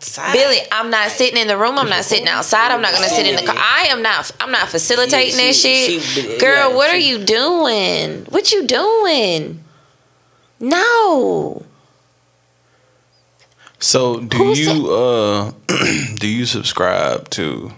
[0.00, 0.32] outside.
[0.32, 1.78] Billy, I'm not sitting in the room.
[1.78, 2.72] I'm not sitting outside.
[2.72, 3.56] I'm not gonna sit in the car.
[3.56, 4.30] I am not.
[4.40, 6.02] I'm not facilitating Yeah, that she- shit.
[6.02, 8.24] she- Girl, yeah, what she- are you doing?
[8.30, 9.62] What you doing?
[10.58, 11.64] No.
[13.78, 15.52] So do Who you uh
[16.16, 17.72] do you subscribe to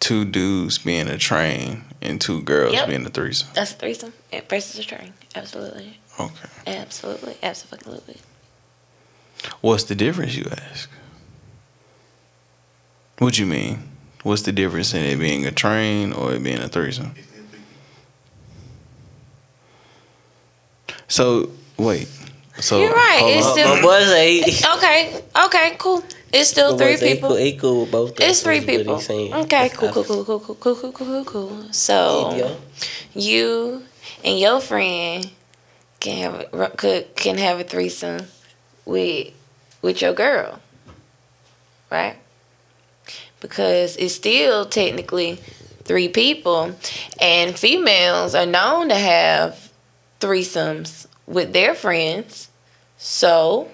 [0.00, 2.88] two dudes being a train and two girls Yep.
[2.88, 3.48] being a threesome?
[3.54, 5.12] That's a threesome yeah, versus a train.
[5.36, 6.00] Absolutely.
[6.18, 6.48] Okay.
[6.66, 7.36] Absolutely.
[7.42, 8.16] Absolutely.
[9.60, 10.88] What's the difference, you ask?
[13.18, 13.88] What you mean?
[14.22, 17.14] What's the difference in it being a train or it being a threesome?
[21.08, 22.08] So wait.
[22.60, 23.52] So You're right, it's on.
[23.52, 25.22] still- My boy say he, Okay.
[25.46, 25.76] Okay.
[25.78, 26.02] Cool.
[26.32, 27.28] It's still my three boy say he people.
[27.30, 28.20] cool, he with both.
[28.20, 28.98] It's three us, is what people.
[28.98, 29.32] he's.
[29.44, 29.68] Okay.
[29.70, 29.88] Cool.
[29.92, 30.04] Cool.
[30.04, 30.24] Cool.
[30.24, 30.40] Cool.
[30.40, 30.54] Cool.
[30.56, 30.74] Cool.
[30.76, 30.92] Cool.
[30.92, 31.24] Cool.
[31.24, 31.72] Cool.
[31.72, 32.54] So Yeah.
[33.14, 33.82] you
[34.24, 35.30] and your friend
[36.00, 38.26] can have a, could can have a threesome
[38.84, 39.32] with
[39.80, 40.60] with your girl,
[41.90, 42.16] right?
[43.40, 45.40] Because it's still technically
[45.84, 46.76] three people,
[47.20, 49.70] and females are known to have
[50.20, 52.48] threesomes with their friends.
[52.96, 53.68] So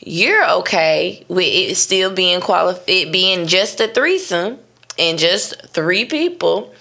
[0.00, 4.58] you're okay with it still being quali- it being just a threesome
[4.98, 6.74] and just three people.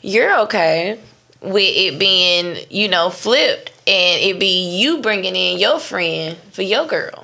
[0.00, 0.98] You're okay
[1.40, 6.62] with it being, you know, flipped and it be you bringing in your friend for
[6.62, 7.23] your girl.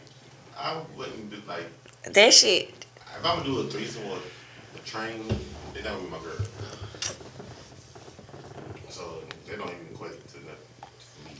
[0.61, 1.65] I wouldn't do like
[2.13, 2.69] That shit.
[2.69, 4.17] if I'm gonna do a threesome or
[4.75, 5.27] a train,
[5.73, 6.37] then that would be my girl.
[8.89, 11.37] So they don't even equate to nothing.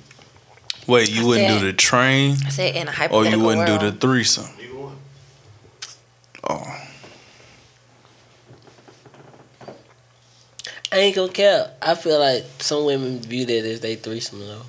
[0.87, 3.45] Wait, you I wouldn't said- do the train I said in a or hypothetical you
[3.45, 3.81] wouldn't world.
[3.81, 4.47] do the threesome?
[4.59, 4.97] Either one.
[6.49, 6.77] Oh.
[10.93, 11.71] I ain't gonna care.
[11.81, 14.61] I feel like some women view that as they threesome though.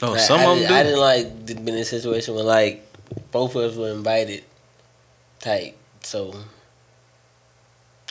[0.00, 2.44] Oh, Like, some I, of did- them I didn't like been in a situation where
[2.44, 2.84] like
[3.30, 4.44] both of us were invited,
[5.40, 5.76] type.
[6.02, 6.34] So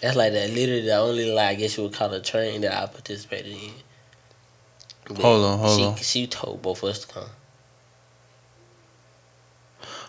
[0.02, 0.50] that's like that.
[0.52, 3.72] Literally, the only like I guess you would call a train that I participated in.
[5.08, 5.96] But Hold on, hold she, on.
[5.98, 7.30] She told both of us to come.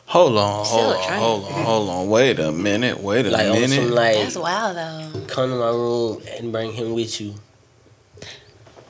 [0.06, 2.08] Hold on, hold on, hold on, hold on.
[2.08, 2.98] Wait a minute.
[3.00, 3.90] Wait a Like on some minute.
[3.90, 5.20] like That's wild though.
[5.26, 7.34] come to my room and bring him with you.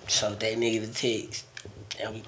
[0.07, 1.45] So that nigga the text.
[2.01, 2.23] And we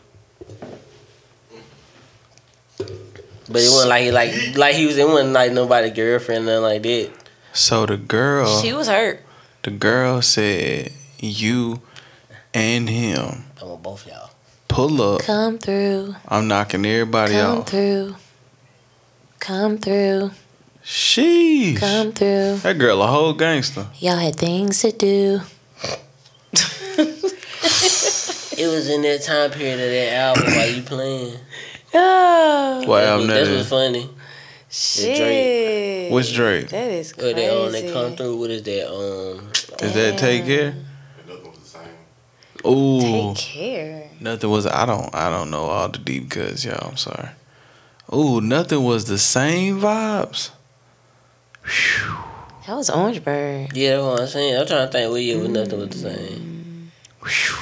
[3.50, 6.62] But it wasn't like he like like he was it wasn't like nobody girlfriend nothing
[6.62, 7.11] like that.
[7.53, 9.25] So the girl, She was hurt.
[9.65, 11.83] the girl said you
[12.55, 14.31] and him I want both y'all.
[14.69, 15.22] pull up.
[15.22, 16.15] Come through.
[16.28, 17.56] I'm knocking everybody out.
[17.56, 18.16] Come through.
[19.41, 20.31] Come through.
[20.84, 21.77] Sheesh.
[21.78, 22.59] Come through.
[22.59, 23.87] That girl a whole gangster.
[23.99, 25.41] Y'all had things to do.
[28.53, 31.34] It was in that time period of that album while you playing.
[31.93, 33.69] Oh, What That's album what- that That's what's is?
[33.69, 34.11] funny.
[34.71, 36.12] shit.
[36.12, 36.69] Which Drake?
[36.69, 37.49] That is Where crazy.
[37.49, 38.37] they on they come through.
[38.37, 38.89] What is that?
[38.93, 39.51] Um,
[39.83, 40.75] Is that Take Care?
[41.27, 42.71] Nothing was the same.
[42.73, 43.34] Ooh.
[43.34, 44.11] Take care.
[44.21, 46.89] Nothing was I don't I don't know all the deep cuts, y'all.
[46.91, 47.31] I'm sorry.
[48.15, 50.51] Ooh, nothing was the same vibes.
[52.67, 53.77] That was Orange Bird.
[53.77, 54.61] yeah, that's what I'm saying.
[54.61, 56.50] I'm trying to think what year was nothing was the same.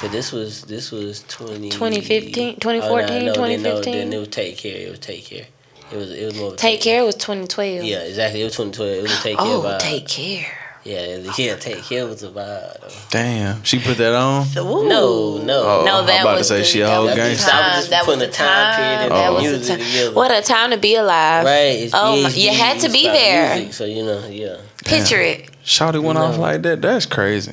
[0.01, 3.93] Cause this was this was 20, 2015, Oh, nah, 2014, no, then, no, 2015?
[3.93, 4.77] then it was take care.
[4.77, 5.47] It was take care.
[5.93, 6.47] It was it was more.
[6.49, 7.85] of a Take care was 2012.
[7.85, 8.41] Yeah, exactly.
[8.43, 8.99] It was 2012.
[8.99, 9.79] It was a take care Oh, vibe.
[9.81, 10.47] take care.
[10.85, 13.11] Yeah, yeah, take care was a vibe.
[13.11, 13.63] Damn.
[13.65, 14.47] She put that on?
[14.57, 14.89] Ooh.
[14.89, 15.63] No, no.
[15.63, 17.51] Oh, No, I'm that about to say the, she a that whole was the gangster.
[17.53, 19.03] I was just That putting the the time period time.
[19.03, 19.87] and That the was the music time.
[19.87, 20.15] together.
[20.15, 21.45] What a time to be alive.
[21.45, 21.57] Right.
[21.83, 23.55] It's Oh, BHG, my- you had to be there.
[23.57, 24.57] music, so you know, yeah.
[24.85, 25.51] Picture it.
[25.65, 26.81] Shawty went off like that.
[26.81, 27.53] That's crazy.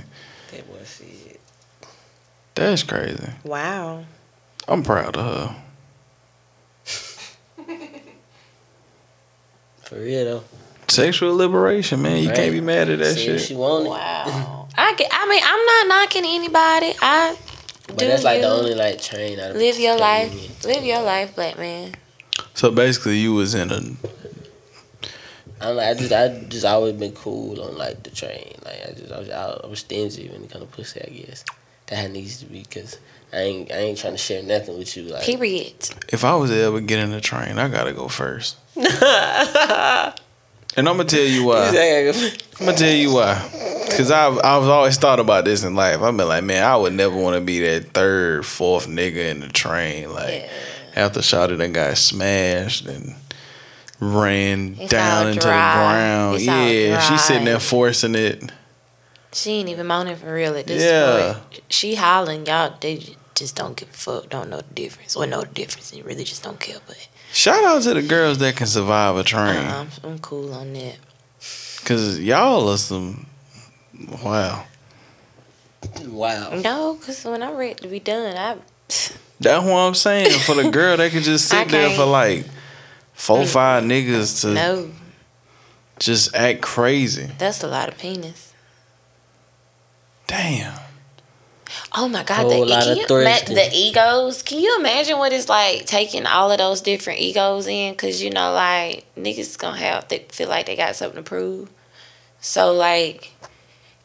[2.56, 2.80] That boy shit.
[2.80, 3.32] That's crazy.
[3.44, 4.06] Wow.
[4.68, 5.56] I'm proud of her.
[9.84, 10.44] For real though.
[10.88, 12.22] Sexual liberation, man.
[12.22, 12.36] You Right.
[12.36, 13.42] can't be mad at that See shit.
[13.42, 13.90] she wanted.
[13.90, 14.68] Wow.
[14.78, 16.94] I, get, I mean, I'm not knocking anybody.
[17.02, 17.36] I
[17.88, 20.66] But do that's like the only like train I live your participated life.
[20.66, 21.94] Live your life, black man.
[22.54, 23.78] So basically, you was in a.
[23.78, 23.98] in.
[25.62, 28.54] I'm like I just I just always been cool on like the train.
[28.66, 31.02] Like I just I was I was stingy when it come to pussy.
[31.02, 31.44] I guess
[31.88, 32.98] that how it needs to be because
[33.34, 35.04] I ain't I ain't trying to share nothing with you.
[35.04, 35.90] Like Period.
[36.10, 38.58] If I was ever get in a train, I gotta go first.
[40.78, 41.68] And I'm gonna tell you why.
[41.70, 43.36] I'm gonna tell you why.
[43.96, 46.02] Cause I've I've always thought about this in life.
[46.02, 49.40] I've been like, man, I would never want to be that third, fourth nigga in
[49.40, 50.12] the train.
[50.12, 50.50] Like Yeah.
[50.98, 53.16] after Shawty done got smashed and
[54.02, 55.54] ran It's down into dry.
[55.54, 56.36] the ground.
[56.36, 58.52] It's yeah, she's sitting there forcing it.
[59.36, 61.34] She ain't even moaning for real at this Yeah.
[61.34, 61.62] point.
[61.70, 62.74] She hollering, y'all.
[62.80, 64.30] They just don't give a fuck.
[64.30, 65.92] Don't know the difference, or know the difference.
[65.92, 66.78] They really just don't care.
[66.88, 69.58] But Shout out to the girls that can survive a train.
[69.58, 70.96] uh, I'm, I'm cool on that.
[71.84, 73.28] Cause y'all are some
[74.24, 74.66] wow.
[76.08, 76.62] Wow.
[76.64, 78.56] No, cause when I'm ready to be done, I.
[79.40, 80.32] That's what I'm saying.
[80.40, 82.46] For the girl they can just sit there for like
[83.14, 84.92] four, five niggas to No,
[86.00, 87.30] just act crazy.
[87.38, 88.54] that's a lot of penis.
[90.28, 90.80] Damn.
[91.94, 93.56] Oh my god, Whole the, lot can of you, ma- thrusting.
[93.56, 94.44] the egos.
[94.44, 97.96] Can you imagine what it's like taking all of those different egos in?
[97.96, 101.70] Cause you know, like niggas gonna have they feel like they got something to prove.
[102.40, 103.32] So like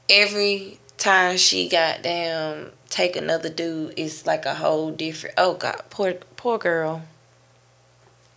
[0.09, 5.35] every time she got damn take another dude, it's like a whole different.
[5.39, 7.03] Oh god, poor poor girl.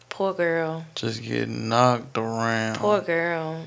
[0.09, 0.85] Poor girl.
[0.93, 2.75] Just getting knocked around.
[2.75, 3.63] Poor girl.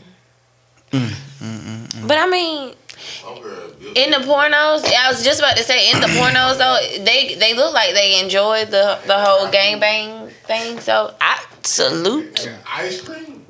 [0.93, 2.09] Mm, mm, mm.
[2.09, 5.91] But I mean, Some girls built in the pornos, I was just about to say
[5.91, 10.81] in the pornos though, they they look like they enjoy the the whole gangbang thing.
[10.81, 12.49] So I salute.
[12.67, 13.45] ice cream.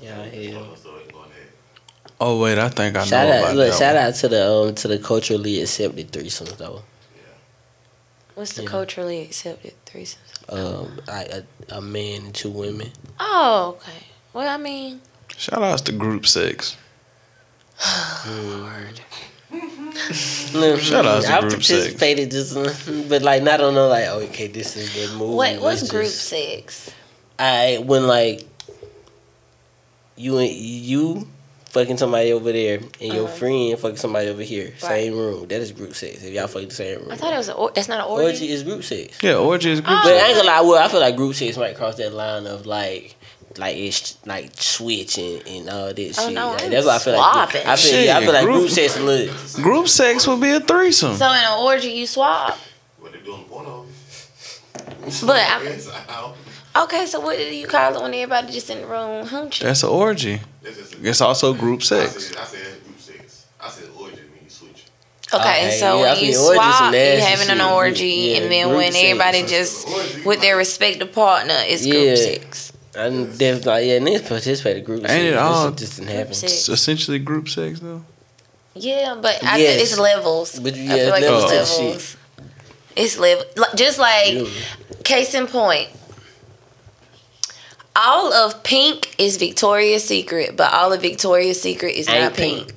[0.00, 0.58] Yeah, I hear you.
[0.58, 1.48] Oh, so it's going there.
[2.20, 3.78] Oh wait, I think I know Shout about out, look, that.
[3.78, 4.04] shout one.
[4.04, 6.82] out to the um to the culturally accepted threesomes though.
[8.34, 8.68] What's the Yeah.
[8.68, 10.16] culturally accepted threesomes?
[10.48, 12.90] Um, a a man and two women.
[13.20, 14.06] Oh, okay.
[14.34, 15.00] Well, I mean,
[15.38, 16.76] Shout outs to group sex.
[20.54, 21.86] No, Shout out to I group sex.
[21.86, 25.34] I've participated just, but like not on no like okay, this is the movie.
[25.34, 26.90] what what's Let's group just- sex?
[27.38, 28.42] I when like
[30.16, 31.26] you and you
[31.70, 33.34] fucking somebody over there and your Uh-huh.
[33.36, 34.88] friend fucking somebody over here, Right.
[35.04, 35.48] same room.
[35.48, 36.22] That is group sex.
[36.22, 38.06] If y'all fucking the same room, I thought it was a or- that's not an
[38.06, 38.24] orgy.
[38.26, 39.16] orgy is group sex.
[39.22, 40.02] Yeah, orgy is group Oh.
[40.04, 40.22] But sex.
[40.22, 42.64] I ain't gonna lie, well, I feel like group sex might cross that line of
[42.66, 43.13] like.
[43.56, 46.34] Like it's like switch and, and all this Oh, shit.
[46.34, 47.60] no, Like, that's what I feel swapping.
[47.60, 47.66] like.
[47.68, 49.62] I feel, yeah, I feel like group- group sex a little.
[49.62, 51.16] Group sex would be a threesome.
[51.16, 52.58] So in an orgy, you swap.
[52.98, 53.86] What they doing porno?
[55.22, 58.70] But I, Yes, I don't- okay, so what do you call it when everybody just
[58.70, 59.66] in the room hunching?
[59.66, 60.40] That's an orgy.
[60.62, 62.26] That's It's also group I sex.
[62.28, 63.44] said, I said group sex.
[63.60, 64.84] I said orgy when you switch.
[65.32, 67.58] Okay, oh, Okay, so yeah, when you feel orgy some swap, you nasty having an
[67.58, 67.72] shit.
[67.72, 69.04] orgy, Yeah, and then group when sex.
[69.04, 72.72] everybody just Orgy, with their respective partner, it's group sex.
[72.96, 75.12] I definitely like, yeah, niggas participate in group sex.
[75.12, 76.32] It all- shit just didn't happen.
[76.32, 76.68] Group It's sex.
[76.68, 78.04] essentially group sex though.
[78.74, 79.70] Yeah, but I Yes.
[79.76, 80.58] think it's levels.
[80.58, 82.16] But I yeah, feel like levels oh, it's to levels.
[82.96, 83.44] It's level,
[83.74, 84.44] just like Yeah.
[85.04, 85.88] case in point.
[87.96, 92.66] All of pink is Victoria's Secret, but all of Victoria's Secret is Ain't not pink.
[92.66, 92.74] pink.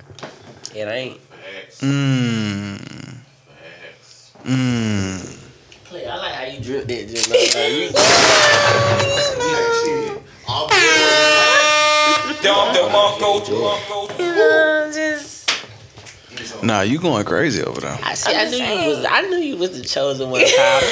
[0.76, 1.20] It ain't.
[1.20, 1.82] Facts.
[1.82, 2.78] Mmm.
[3.48, 4.32] Facts.
[4.46, 5.34] Mmm.
[6.08, 7.36] I like how you drip that just now.
[16.64, 17.98] Nah, you going crazy over there.
[18.04, 19.06] I, see, I knew you was.
[19.10, 20.44] I knew you was the chosen one.
[20.46, 20.88] Tyler.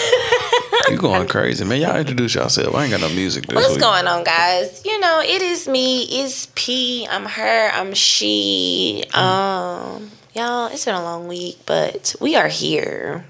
[0.90, 1.82] You going crazy, man.
[1.82, 2.76] Y'all introduce yourself.
[2.76, 3.80] I ain't got no music this What's week.
[3.82, 4.84] going on, guys?
[4.86, 6.04] You know, it is me.
[6.04, 7.08] It's P.
[7.10, 7.70] I'm her.
[7.74, 9.04] I'm she.
[9.14, 13.26] Um, y'all, it's been a long week, but we are here.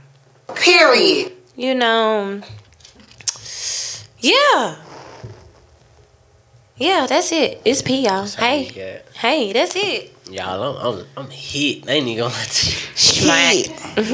[0.55, 1.31] Period.
[1.55, 2.41] You know.
[4.19, 4.75] Yeah.
[6.77, 7.61] Yeah, that's it.
[7.63, 8.25] It's P, y'all.
[8.27, 8.99] Hey, Yeah.
[9.17, 10.13] hey, that's it.
[10.29, 11.87] Y'all, I'm, I'm, I'm hit.
[11.87, 12.75] I ain't even gonna lie to you.
[12.95, 13.65] Smack.
[13.95, 14.05] but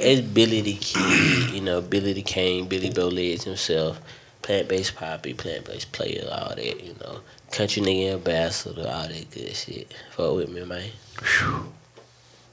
[0.00, 4.00] it's Billy the Kid, you know, Billy the King, Billy Bowledge himself,
[4.42, 9.30] plant based poppy, plant based player, all that, you know, country nigga ambassador, all that
[9.30, 9.92] good shit.
[10.12, 10.88] Fuck with me, man.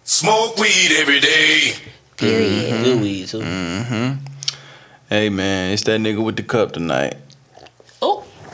[0.03, 1.73] Smoke weed every day.
[2.17, 2.83] Period.
[2.83, 3.39] Good weed too.
[3.39, 4.25] Mm-hmm.
[5.07, 7.15] Hey man, it's that nigga with the cup tonight.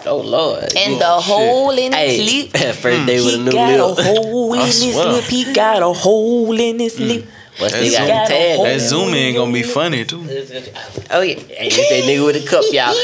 [0.08, 0.64] Oh, Lord.
[0.76, 1.34] and Oh, the shit.
[1.34, 2.76] hole in his Hey, lip.
[2.78, 5.24] first day with a He got a hole in his lip.
[5.26, 7.26] He got a hole in his lip.
[7.60, 8.60] What's That they got zoom- the tag?
[8.64, 10.24] That zoom in gonna be funny too.
[11.12, 11.36] Oh yeah.
[11.36, 12.96] Hey, it's that nigga with the cup, y'all.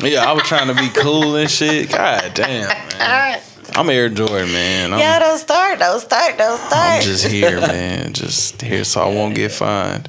[0.00, 1.88] Yeah, I was trying to be cool and shit.
[1.88, 3.40] God damn, man.
[3.76, 4.92] I'm Air Jordan, man.
[4.92, 6.72] I'm, Yeah, don't start, don't start, don't start.
[6.98, 8.12] I'm just here, man.
[8.12, 10.08] Just here so I won't get fined.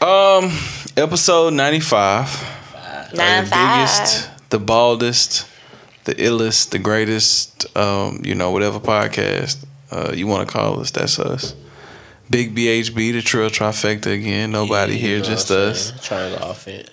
[0.00, 0.50] Um,
[0.96, 3.12] episode 95.
[3.14, 3.50] Nine five.
[3.50, 5.46] biggest, the baldest,
[6.04, 10.90] the illest, the greatest, um, you know, whatever podcast uh, you want to call us,
[10.90, 11.54] that's us.
[12.28, 14.52] Big BHB, the Trill Trifecta again.
[14.52, 15.92] Nobody Yeah, here, you know just us.
[16.06, 16.88] Triangle offense.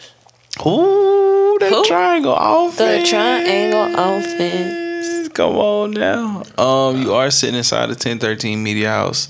[0.65, 1.83] Ooh, that Who?
[1.85, 3.03] triangle offense.
[3.03, 5.29] The triangle offense.
[5.29, 6.41] Come on now.
[6.57, 9.29] Um, you are sitting inside the 1013 Media House.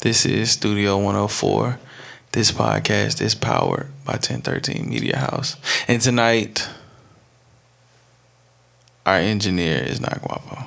[0.00, 1.78] This is Studio 104.
[2.32, 5.56] This podcast is powered by 1013 Media House.
[5.88, 6.68] And tonight,
[9.06, 10.64] our engineer is not Guapo.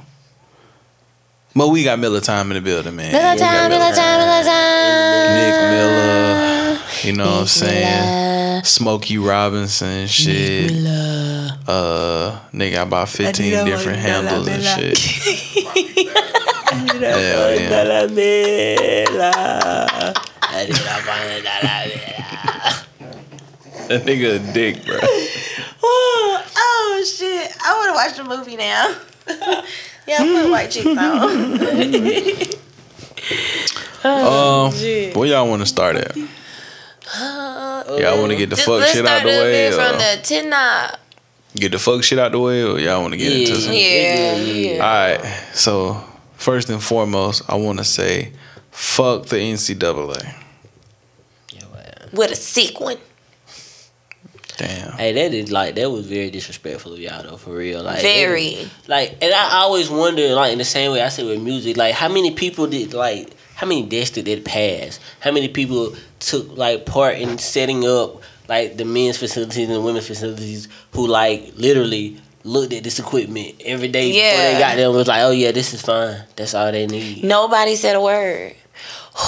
[1.56, 3.12] But we got Miller Time in the building, man.
[3.12, 5.36] Miller time, Miller time, Miller time.
[5.36, 8.64] Nick Miller, you know what I'm saying?
[8.64, 10.72] Smokey Robinson, shit.
[11.68, 14.98] Uh, nigga got about 15 different handles and shit.
[16.70, 17.70] Hell yeah.
[23.88, 25.00] That nigga a dick, bro.
[27.00, 27.52] Oh, oh shit!
[27.64, 28.96] I want to watch the movie now.
[30.08, 32.50] yeah, put white chicks on.
[34.02, 35.14] Um, shit.
[35.16, 36.16] where y'all want to start at?
[36.16, 39.98] Y'all want to get the fuck let's shit out start the a way, bit from
[39.98, 40.96] the ten knob.
[41.56, 43.74] get the fuck shit out the way, or y'all want to get into some?
[43.74, 44.74] Yeah, yeah.
[44.74, 44.80] All
[45.20, 45.22] right.
[45.54, 46.02] So
[46.38, 48.32] first and foremost, I want to say,
[48.72, 50.34] fuck the NCAA.
[52.14, 52.98] With a sick one.
[54.60, 54.92] Damn.
[54.94, 57.82] Hey, that is like that was very disrespectful of y'all though, for real.
[57.82, 58.56] Like that Very.
[58.58, 61.78] was- like, and I always wonder, like in the same way I said with music,
[61.78, 65.00] like how many people did like how many deaths did it pass?
[65.22, 69.82] How many people took like part in setting up like the men's facilities and the
[69.82, 74.54] women's facilities who like literally looked at this equipment every day before Yeah.
[74.54, 76.24] they got there and was like, oh yeah, this is fine.
[76.36, 77.24] That's all they need.
[77.24, 78.56] Nobody said a word.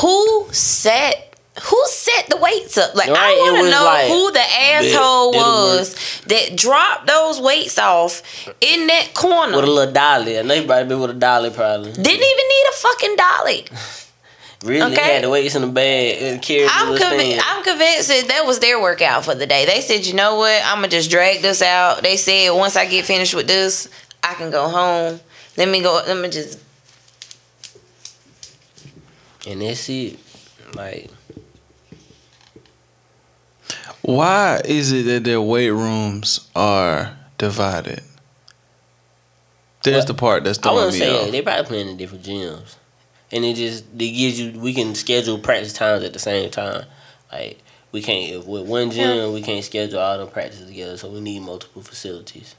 [0.01, 1.30] Who set?
[1.63, 2.95] Who set the weights up?
[2.95, 7.41] Like Right, I want to know like, who the asshole did was that dropped those
[7.41, 8.21] weights off
[8.61, 9.57] in that corner.
[9.57, 10.39] With a little dolly.
[10.39, 11.91] I know you probably been with a dolly probably.
[11.91, 13.65] Didn't even need a fucking dolly.
[14.63, 15.01] Really Okay.
[15.15, 18.45] had the weights in the bag and carried the I'm convi- I'm convinced that that
[18.45, 19.65] was their workout for the day.
[19.65, 20.61] They said, you know what?
[20.63, 22.03] I'm gonna just drag this out.
[22.03, 23.89] They said once I get finished with this,
[24.21, 25.19] I can go home.
[25.57, 26.03] Let me go.
[26.05, 26.59] Let me just.
[29.47, 30.19] And that's it.
[30.75, 31.09] Like
[34.01, 38.01] Why is it that their weight rooms are divided?
[39.83, 41.25] There's Well, the part that's I throwing wouldn't me say off.
[41.25, 41.31] that.
[41.31, 42.75] They probably playing in different gyms,
[43.31, 46.85] and it just it gives you we can schedule practice times at the same time.
[47.31, 47.59] Like
[47.91, 51.19] we can't if with one gym we can't schedule all the practices together, so we
[51.21, 52.55] need multiple facilities.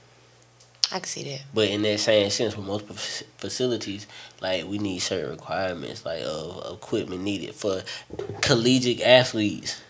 [0.91, 1.43] I can see that.
[1.55, 4.07] But in that same sense, with multiple facilities,
[4.41, 7.83] like we need certain requirements, like of equipment needed for
[8.41, 9.81] collegiate athletes.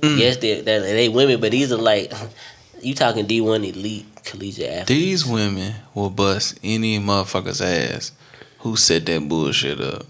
[0.00, 0.18] Mm.
[0.18, 2.12] Yes, they they they women, but these are like
[2.82, 4.88] you talking D one elite collegiate athletes.
[4.88, 8.12] These women will bust any motherfucker's ass
[8.60, 10.04] who set that bullshit up.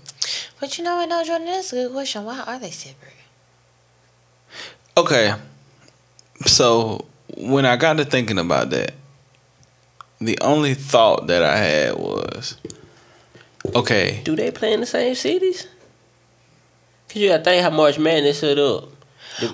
[0.61, 2.25] But you know what, no, Jordan, that's a good question.
[2.25, 3.13] Why are they separate?
[4.97, 5.35] Okay.
[6.47, 8.93] So when I got to thinking about that,
[10.21, 12.57] the only thought that I had was,
[13.75, 15.67] okay, Do they play in the same cities?
[17.09, 18.89] Cause you gotta think how March Madness set up.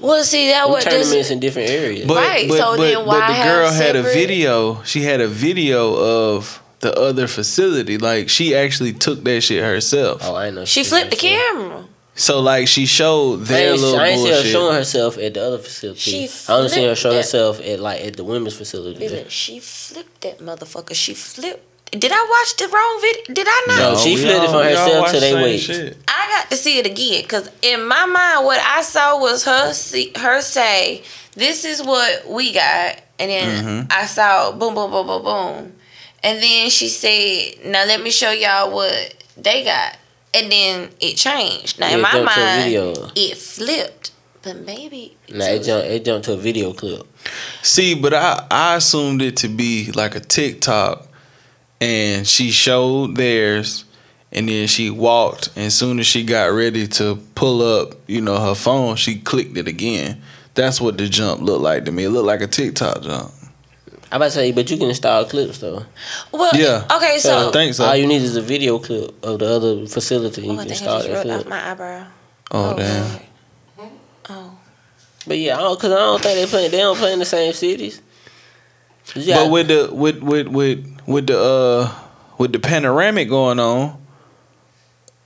[0.01, 2.07] Well, see, that Them was tournaments in different areas.
[2.07, 4.83] but Right, but, so but, then but why the have girl had a video.
[4.85, 7.99] She had a video of the other facility.
[7.99, 10.21] Like she actually took that shit herself.
[10.25, 10.65] oh, I know.
[10.65, 11.87] She flipped the camera.
[12.17, 14.53] So like she showed I their ain't, little I ain't see her bullshit.
[14.53, 15.99] showing herself at the other facility.
[16.01, 17.17] She I only seen her flipped show that.
[17.17, 19.01] herself at like at the women's facility.
[19.01, 20.95] Listen, she flipped that motherfucker.
[20.95, 21.65] She flipped.
[21.99, 23.35] Did I watch the wrong video?
[23.35, 23.79] Did I not?
[23.79, 25.59] No, she we flipped it all- for herself watched till they wait.
[25.59, 25.97] shit.
[26.09, 29.73] I got to see it again because in my mind, what I saw was her
[29.73, 31.03] see, her say,
[31.35, 33.87] "This is what we got," and then Mm-hmm.
[33.93, 35.73] I saw boom, boom, boom, boom, boom,
[36.23, 39.97] and then she said, "Now let me show y'all what they got,"
[40.33, 41.79] and then it changed.
[41.79, 42.45] Now Yeah, in my jumped to a
[42.97, 44.11] mind, it flipped,
[44.43, 47.07] but maybe Nah, it jumped, it jumped to a video clip.
[47.63, 51.07] See, but I I assumed it to be like a TikTok,
[51.85, 53.85] and she showed theirs,
[54.33, 58.23] and then she walked, and as soon as she got ready to pull up, you
[58.23, 60.23] know, her phone, she clicked it again.
[60.55, 62.05] That's what the jump looked like to me.
[62.05, 63.33] It looked like a TikTok jump.
[64.11, 65.85] I about to say, but you can install clips though.
[66.33, 66.87] well, Yeah.
[66.91, 67.85] Okay, so I think so.
[67.85, 70.43] All you need is a video clip of the other facility.
[70.43, 71.49] oh, you can think I install just that wrote off clip.
[71.49, 72.07] my eyebrow.
[72.53, 73.21] Oh, oh damn.
[73.77, 73.91] Lord.
[74.31, 74.59] Oh.
[75.27, 76.69] But yeah, I don't, cause I don't think they play.
[76.69, 78.01] They don't play in the same cities.
[79.15, 81.95] Got- But with the with with with with the uh
[82.39, 83.97] with the panoramic going on,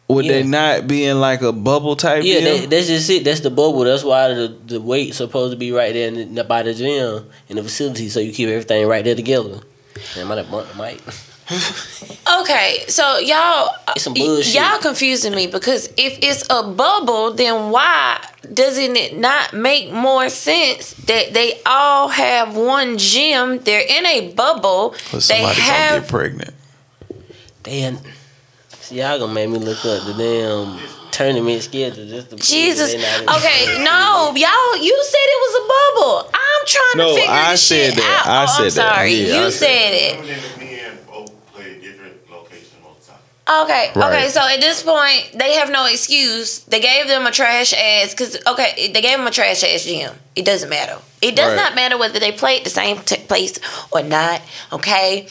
[0.08, 3.24] would they not be in like a bubble type yeah, that, that's just it.
[3.24, 3.84] That's the bubble.
[3.84, 7.26] That's why the the weight supposed to be right there in the, by the gym
[7.48, 9.60] in the facility, so you keep everything right there together.
[10.14, 10.42] Damn, I
[10.76, 11.00] might
[11.48, 12.40] have bumped the mic.
[12.42, 18.20] Okay, so y'all some y'all confusing me because if it's a bubble, then why
[18.52, 23.58] doesn't it not make more sense that they all have one gym?
[23.58, 24.90] They're in a bubble.
[25.12, 26.54] They somebody gonna have get pregnant.
[27.62, 27.98] Damn.
[28.80, 30.78] See, y'all gonna make me look up the damn
[31.10, 32.92] tournament schedule just to prove Jesus.
[32.92, 34.82] they not Okay, no, y'all.
[34.82, 36.30] You said it was a bubble.
[36.32, 38.22] I'm trying No, to figure I this said shit that.
[38.24, 38.30] out.
[38.30, 38.94] I oh, said I'm that.
[38.94, 39.12] sorry.
[39.14, 40.20] Yeah, I you said said it.
[40.20, 43.20] Women and men both play different locations most of the time.
[43.48, 44.12] Okay, Right.
[44.12, 44.28] okay.
[44.28, 46.58] So at this point, they have no excuse.
[46.60, 50.12] They gave them a trash ass because okay, they gave them a trash ass gym.
[50.36, 50.98] It doesn't matter.
[51.22, 51.56] It does Right.
[51.56, 53.58] not matter whether they played the same t- place
[53.90, 54.42] or not.
[54.70, 55.26] Okay,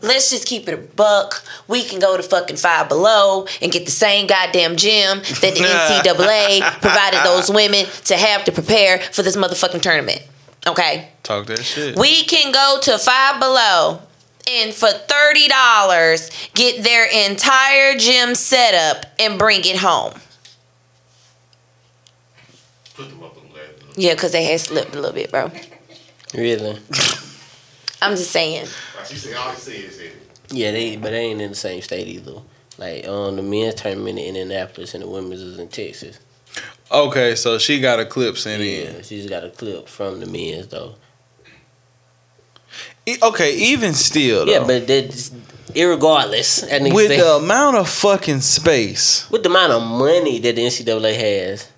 [0.00, 1.44] let's just keep it a buck.
[1.68, 5.60] We can go to fucking Five Below and get the same goddamn gym that the
[5.60, 10.22] NCAA provided those women to have to prepare for this motherfucking tournament.
[10.66, 11.08] Okay.
[11.22, 11.96] Talk that shit.
[11.96, 14.00] We can go to Five Below
[14.48, 20.14] and for thirty dollars get their entire gym set up and bring it home.
[22.94, 23.96] Put them up on that.
[23.96, 25.50] Yeah, because they had slipped a little bit, bro.
[26.34, 26.78] Really?
[28.02, 28.66] I'm just saying.
[28.96, 30.10] Like she said, all she said is that
[30.50, 32.40] Yeah, they but they ain't in the same state either.
[32.76, 36.18] Like um, the men's tournament in Indianapolis and the women's is in Texas.
[36.90, 39.02] Okay, so she got a clip sent Yeah, in.
[39.02, 40.94] she's got a clip from the men's though.
[43.22, 45.30] Okay, even still, though, Yeah, but that's
[45.74, 46.68] irregardless.
[46.68, 49.28] That nigga with say- the amount of fucking space.
[49.30, 51.68] with the amount of money that the NCAA has,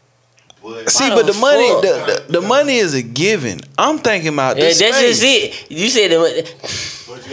[0.63, 3.61] But See, Why but the the money, the, the, the money is a given.
[3.79, 5.21] I'm thinking about yeah, that's space.
[5.21, 5.71] just it.
[5.71, 6.55] You said that.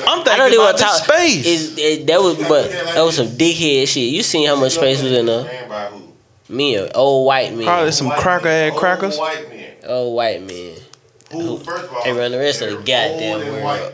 [0.08, 1.46] I'm got, I know thinking about to the space.
[1.46, 4.12] Is it, that was but that was some dickhead shit.
[4.14, 5.44] You seen how much space was in there?
[5.44, 6.04] Man by who?
[6.50, 9.18] Men, old white men, Probably some White cracker men, ass old crackers.
[9.18, 9.74] White men.
[9.86, 10.76] old white men.
[11.32, 13.64] Who, first of all, They run the rest of the goddamn world.
[13.64, 13.92] white.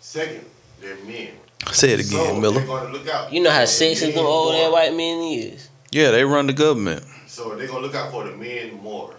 [0.00, 0.44] Second,
[0.80, 1.28] they're men.
[1.72, 2.60] Say it so again, Miller.
[2.90, 3.32] Look out.
[3.32, 4.66] You know how for the sexist them old more.
[4.66, 5.68] ass white men is.
[5.90, 7.04] Yeah, they run the government.
[7.26, 9.14] So they're gonna look out for the men more,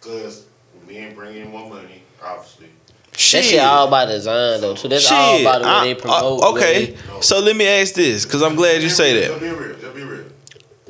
[0.00, 0.44] cause
[0.88, 2.68] men bring in more money, obviously.
[3.12, 4.74] That shit all by design though.
[4.74, 4.88] too.
[4.88, 6.40] that's Shit, all about the way I- they promote.
[6.40, 9.38] the way okay, they- so let me ask this, because I'm glad you say that.
[9.40, 9.76] be real.
[9.78, 10.24] Just be real.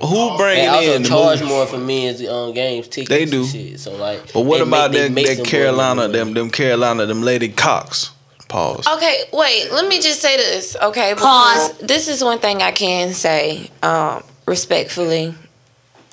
[0.04, 1.52] Who bring They also in the charge movie?
[1.52, 3.08] more for men's um, games tickets.
[3.08, 3.46] They and do.
[3.46, 3.80] Shit.
[3.80, 7.22] So like, But what about make- that, that them Carolina, more them them Carolina, them
[7.22, 8.10] Lady Cox?
[8.48, 8.86] Pause.
[8.86, 9.70] Okay, wait.
[9.72, 11.14] Let me just say this, okay?
[11.14, 11.72] pause.
[11.78, 15.34] this is one thing I can say, um, respectfully.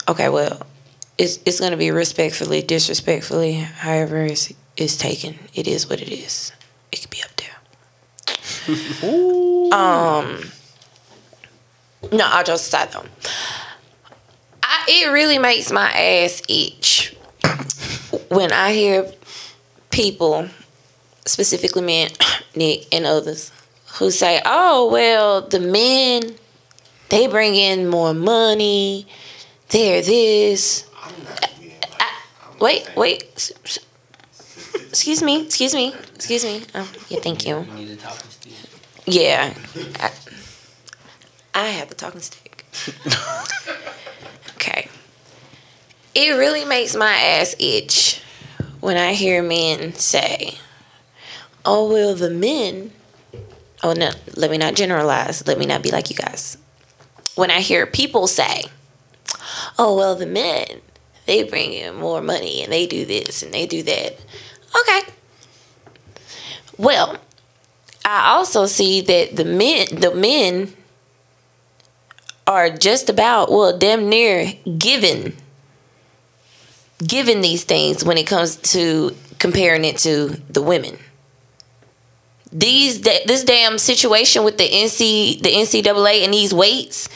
[0.07, 0.65] Okay, well,
[1.17, 5.37] it's it's gonna be respectfully, disrespectfully, however it's it's taken.
[5.53, 6.53] It is what it is.
[6.93, 7.57] It could be up there.
[9.73, 10.39] um.
[12.13, 13.03] No, I'll just start though.
[14.89, 17.15] I, it really makes my ass itch
[18.29, 19.11] when I hear
[19.91, 20.49] people
[21.25, 22.09] specifically men,
[22.55, 23.51] Nick and others,
[23.99, 26.35] who say, "Oh well, the men
[27.09, 29.07] they bring in more money.
[29.69, 31.49] They're this." I'm not
[31.99, 33.51] I'm Wait, wait.
[34.89, 35.45] Excuse me.
[35.45, 35.93] Excuse me.
[36.15, 36.63] Excuse me.
[36.75, 37.59] Oh, yeah, thank you.
[37.59, 38.53] You need a talking stick.
[39.05, 39.53] Yeah,
[39.99, 40.11] I,
[41.53, 42.65] I have the talking stick.
[46.21, 48.21] It really makes my ass itch
[48.81, 50.57] when I hear men say,
[51.63, 52.91] "Oh well, the men."
[53.81, 55.47] Oh no, let me not generalize.
[55.47, 56.57] Let me not be like you guys.
[57.35, 58.65] When I hear people say,
[59.77, 60.81] "Oh well, the men
[61.25, 64.19] they bring in more money and they do this and they do that,"
[64.77, 65.01] okay.
[66.77, 67.17] Well,
[68.03, 70.73] I also see that the men the men
[72.45, 75.37] are just about well damn near given
[77.05, 80.97] given these things when it comes to comparing it to the women.
[82.51, 87.07] These this damn situation with the NC the NCAA and these weights,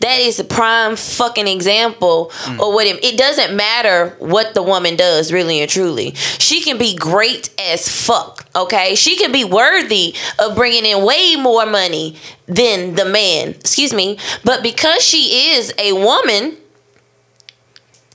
[0.00, 2.54] that is a prime fucking example mm.
[2.54, 6.14] of what it, it doesn't matter what the woman does really and truly.
[6.14, 8.96] She can be great as fuck, okay?
[8.96, 12.16] She can be worthy of bringing in way more money
[12.48, 13.50] than the man.
[13.50, 16.56] Excuse me, but because she is a woman,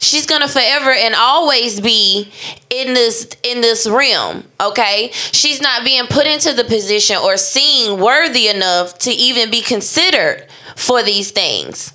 [0.05, 2.31] she's gonna forever and always be
[2.69, 5.11] in this in this realm okay?
[5.11, 10.47] She's not being put into the position or seen worthy enough to even be considered
[10.75, 11.93] for these things.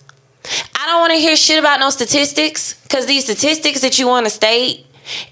[0.75, 4.27] I don't want to hear shit about no statistics because these statistics that you want
[4.27, 4.87] to state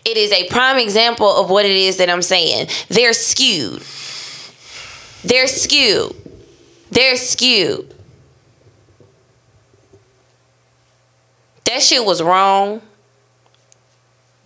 [0.05, 2.69] it is a prime example of what it is that i'm saying.
[2.89, 3.83] They're skewed.
[5.25, 6.17] They're skewed.
[6.91, 7.95] They're skewed
[11.69, 12.81] That shit was wrong.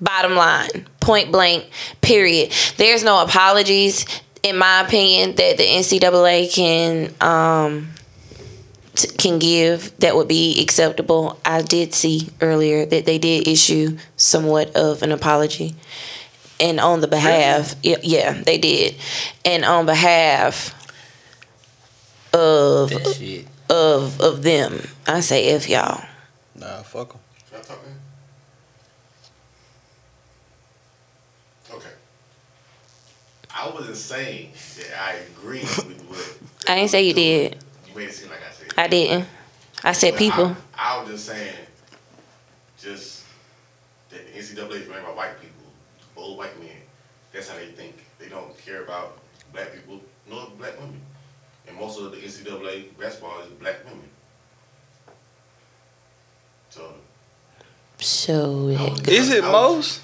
[0.01, 1.65] Bottom line, point blank,
[2.01, 2.53] period.
[2.77, 4.05] There's no apologies.
[4.43, 7.91] in my opinion, that the NCAA can um
[8.97, 11.39] t- can give that would be acceptable.
[11.45, 15.77] I did see earlier that they did issue somewhat of an apology,
[16.59, 18.97] and on the behalf, yeah, yeah, they did,
[19.45, 20.75] and on behalf
[22.35, 22.93] of
[23.71, 26.05] of of them, I say if y'all.
[26.63, 27.21] Nah, fuck 'em.
[27.51, 27.99] Can I talk in?
[31.75, 31.89] Okay.
[33.53, 36.39] I wasn't saying that I agree with what.
[36.71, 37.59] I didn't say you did.
[37.89, 38.69] You made it seem like I said.
[38.79, 39.27] I didn't.
[39.83, 40.57] I said But people.
[40.79, 41.57] I, I was just saying,
[42.81, 43.25] just
[44.11, 45.65] that the NCAA is ran by white people,
[46.17, 46.69] old white men.
[47.33, 47.97] That's how they think.
[48.21, 49.19] They don't care about
[49.53, 51.01] black people nor black women.
[51.67, 54.09] And most of the NCAA basketball is black women.
[56.73, 56.95] So
[57.99, 60.01] So it- Is it most?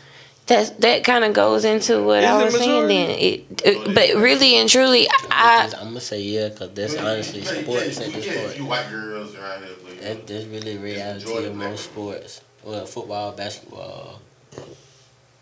[0.46, 2.86] that that kind of goes into what I was saying.
[2.88, 6.98] Then it, it- but really and truly, I I'm gonna say yeah, cause that's You-
[7.00, 8.52] honestly you sports you at get this a point.
[8.52, 9.74] few white girls around here.
[9.84, 12.40] But, That, that's really the reality of most sports.
[12.64, 14.20] Well, football, basketball.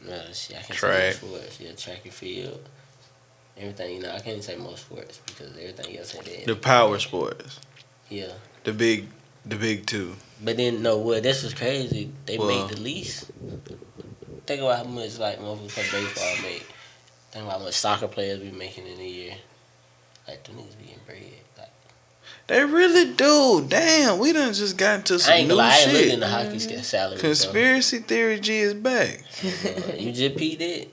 [0.06, 1.14] No, shit, I can Track.
[1.14, 1.60] say most sports.
[1.60, 2.60] Yeah, track and field.
[3.58, 6.46] Everything, you know, I can't say most sports because everything else ain't that.
[6.46, 7.58] The power sports.
[8.08, 8.32] Yeah.
[8.64, 9.08] The big
[9.46, 10.14] the big two.
[10.42, 12.10] But then, no, what, this was crazy.
[12.26, 13.26] They Well- make the least.
[14.46, 16.66] Think about how much, like, motherfuckers play baseball make.
[17.32, 19.34] Think about how much soccer players be making in a year.
[20.28, 21.20] Like, them niggas being bread.
[21.58, 21.70] Like,
[22.46, 23.64] They really do.
[23.68, 26.14] Damn, we done just got into I some ain't new lie, I ain't looking shit.
[26.14, 27.18] in the hockey mm salary.
[27.18, 29.24] Conspiracy theory G is back.
[29.30, 29.48] So.
[29.98, 30.92] you just peed it?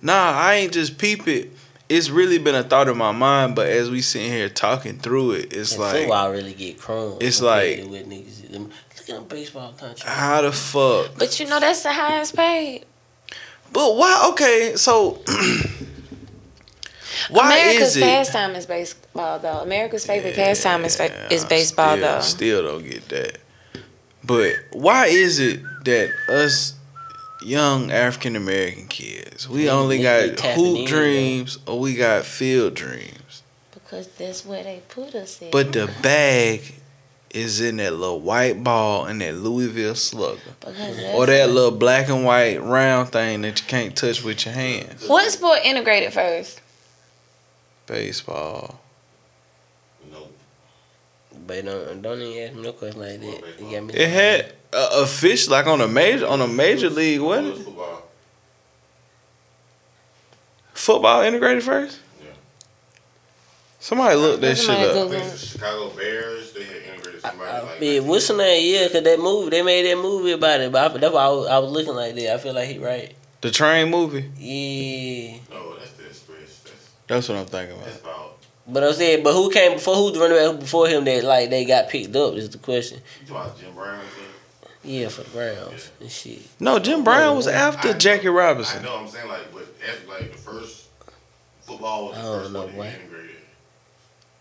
[0.00, 1.50] Nah, I ain't just peep it.
[1.96, 5.32] It's really been a thought in my mind, but as we sitting here talking through
[5.32, 7.18] it, it's And like, football really get crumbs.
[7.20, 10.02] it's like- to what niggas, look at them baseball country.
[10.08, 11.12] how the fuck?
[11.16, 12.84] but you know that's the highest paid.
[13.72, 14.28] But why?
[14.32, 15.20] Okay, so
[17.30, 18.02] why America's is it?
[18.02, 19.60] pastime is baseball though.
[19.60, 22.20] America's favorite pastime is fa- Yeah, is I baseball still, though.
[22.20, 23.38] Still don't get that.
[24.24, 26.73] But why is it that us
[27.44, 32.74] young African American kids, we They- only got hoop in, dreams or we got field
[32.74, 33.42] dreams?
[33.72, 35.50] Because that's where they put us in.
[35.50, 36.74] But the bag
[37.30, 40.40] is in that little white ball and that Louisville slugger.
[41.14, 45.06] Or that little black and white round thing that you can't touch with your hands.
[45.08, 46.60] what sport integrated first?
[47.86, 48.80] Baseball.
[50.10, 50.28] no,
[51.46, 53.42] But don't, don't even ask me no question like that.
[53.60, 53.94] You got me.
[53.94, 57.64] It had a, a fish like on a major on a major league, wasn't it?
[57.64, 58.02] Football.
[60.72, 62.00] Football integrated first?
[62.22, 62.30] Yeah.
[63.78, 64.78] Somebody look that shit up.
[64.78, 65.08] I Google.
[65.10, 68.74] think the Chicago Bears, they had integrated somebody I, like yeah, what's the name?
[68.74, 70.72] Yeah, cause that movie, they made that movie about it.
[70.72, 72.34] But I, that's why I was, I was looking like that.
[72.34, 73.14] I feel like he right.
[73.40, 74.30] The train movie.
[74.38, 75.38] Yeah.
[75.50, 76.60] No, that's the Express.
[76.64, 78.14] That's, That's what I'm thinking that's about.
[78.14, 78.30] about.
[78.66, 79.94] But I'm saying, but who came before?
[79.94, 82.34] Who the running back before him that like they got picked up?
[82.34, 83.00] Is the question.
[83.20, 84.00] You talking about Jim Brown?
[84.84, 84.94] Thing?
[85.00, 86.40] Yeah, for the Browns and shit.
[86.60, 88.84] No, Jim Brown was after know- Jackie Robinson.
[88.84, 88.92] I Robinson.
[88.92, 88.98] know.
[88.98, 90.86] I'm saying like, but that's like the first
[91.62, 93.30] football was I the don't first know, one that he integrated.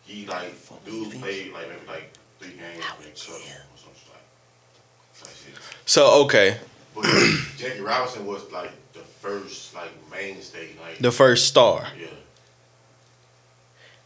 [0.06, 3.02] He like dudes played like maybe like three games and cut
[3.42, 5.24] him or something like.
[5.26, 5.62] like.
[5.86, 6.58] So okay,
[6.94, 7.04] But
[7.58, 11.88] Jackie Robinson was like the first like mainstay like the first star.
[12.00, 12.08] yeah.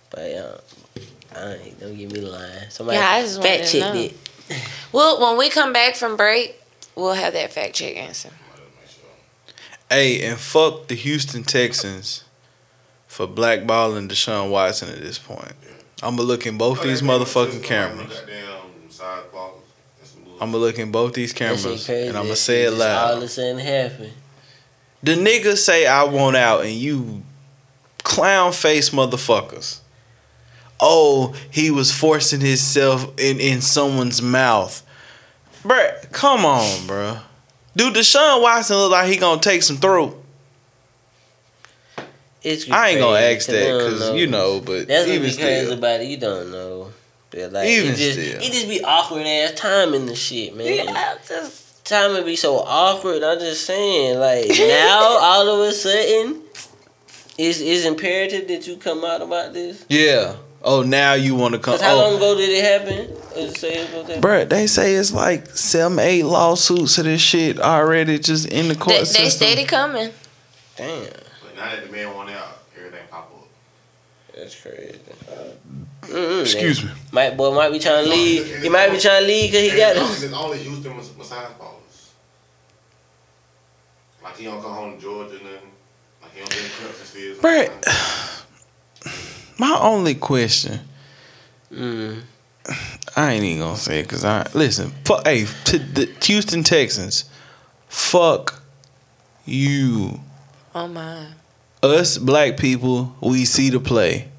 [0.10, 0.58] But uh,
[1.36, 2.69] I ain't don't give me the line.
[2.69, 3.93] Somebody Yeah, I just wanted fact to know.
[3.95, 4.26] it.
[4.91, 6.62] Well, when we come back from break,
[6.95, 8.29] we'll have that fact check answer.
[8.29, 9.55] Might have made sure.
[9.89, 12.23] Hey, and fuck the Houston Texans
[13.07, 15.53] for blackballing Deshaun Watson at this point.
[16.03, 18.19] I'ma look in both oh, these motherfucking cameras.
[18.19, 19.65] Goddamn side pockets.
[19.97, 20.41] That's some bullshit.
[20.43, 22.97] I'ma look in both these cameras and I'ma say it loud.
[22.97, 23.23] All of loud.
[23.23, 24.13] a sudden happened.
[25.01, 27.23] The niggas say I want out and you
[28.03, 29.79] clown face motherfuckers.
[30.79, 34.83] Oh, he was forcing himself in, in someone's mouth.
[35.63, 37.21] Bruh, come on, bruh.
[37.75, 40.23] Do Deshaun Watson look like he gonna take some throat?
[42.43, 45.15] It's I ain't gonna crazy, ask 'cause I that because you know, but That's what
[45.15, 45.77] even be crazy still.
[45.77, 46.07] about it.
[46.07, 46.91] You don't know.
[47.29, 48.41] But like, Even it just, still.
[48.41, 50.67] it just be awkward ass timing the shit, man.
[50.85, 53.23] Yeah, just Timing be so awkward.
[53.23, 56.41] I'm just saying, like now, all of a sudden,
[57.37, 59.85] it's it's imperative that you come out about this.
[59.89, 60.35] Yeah.
[60.69, 61.75] Oh, now you want to come?
[61.75, 61.97] Cause how oh.
[61.99, 63.15] long Oh, ago did it happen?
[63.38, 64.21] Is it say it was that?
[64.21, 68.75] bruh, they say it's like seven, eight lawsuits of this shit already just in the
[68.75, 69.30] court they, they system.
[69.47, 70.12] steady coming.
[70.75, 73.47] Damn, But now that the man won out, everything pop up.
[74.36, 74.99] that's crazy.
[76.01, 76.91] Mm-mm, Excuse me.
[77.13, 78.62] Might boy might be trying to leave.
[78.62, 80.23] He might be trying to leave because he got And it.
[80.23, 82.10] It's only Houston mas- massage ballers.
[84.23, 85.71] Like he don't come home to Georgia and nothing.
[86.21, 87.38] Like he don't get clips and.
[87.41, 88.43] Bruh.
[89.59, 90.79] My only question,
[91.73, 92.21] Mm.
[93.15, 94.91] I ain't even gonna say it because I listen.
[95.05, 97.25] Fuck, hey, to the Houston Texans,
[97.87, 98.61] fuck
[99.45, 100.19] you.
[100.75, 101.27] Oh my.
[101.81, 104.29] Us black people, we see the play.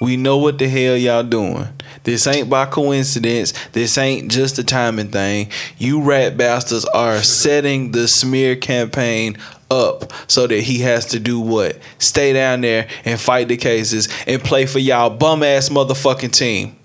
[0.00, 1.68] We know what the hell y'all doing.
[2.04, 3.52] This ain't by coincidence.
[3.72, 5.50] This ain't just a timing thing.
[5.78, 9.38] You rat bastards are setting the smear campaign
[9.70, 11.78] up so that he has to do what?
[11.98, 16.76] Stay down there and fight the cases and play for y'all bum ass motherfucking team.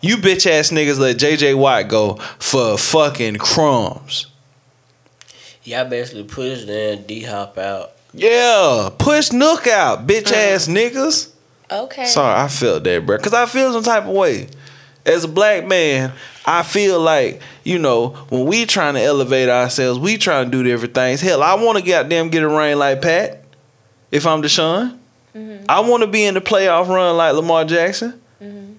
[0.00, 4.26] You bitch ass niggas let JJ Watt go for fucking crumbs.
[5.64, 7.92] Y'all basically pushed that D Hop out.
[8.14, 10.78] Yeah, push Nuk out, bitch ass uh-huh.
[10.78, 11.32] niggas.
[11.70, 12.06] Okay.
[12.06, 13.18] Sorry, I felt that, bro.
[13.18, 14.48] Cause I feel some type of way.
[15.06, 16.12] As a black man,
[16.44, 20.62] I feel like you know when we trying to elevate ourselves, we trying to do
[20.62, 21.20] different things.
[21.20, 23.44] Hell, I want to goddamn get a ring like Pat.
[24.10, 24.98] If I'm Deshaun,
[25.34, 25.64] mm-hmm.
[25.68, 28.20] I want to be in the playoff run like Lamar Jackson.
[28.42, 28.72] Mm-hmm.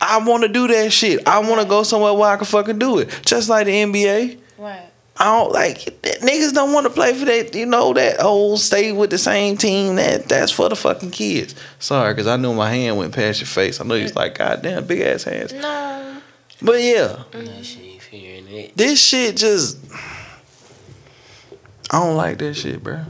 [0.00, 1.26] I want to do that shit.
[1.26, 4.38] I want to go somewhere where I can fucking do it, just like the NBA.
[4.56, 4.87] Right.
[5.20, 7.52] I don't like niggas don't want to play for that.
[7.52, 9.96] You know that old stay with the same team.
[9.96, 11.56] That that's for the fucking kids.
[11.80, 13.80] Sorry, cause I knew my hand went past your face.
[13.80, 15.52] I know you was like, God damn, big ass hands.
[15.52, 16.20] No.
[16.62, 17.44] But yeah, mm-hmm.
[17.46, 18.76] That shit ain't fearing it.
[18.76, 19.78] this shit just.
[21.90, 23.04] I don't like that shit, bro.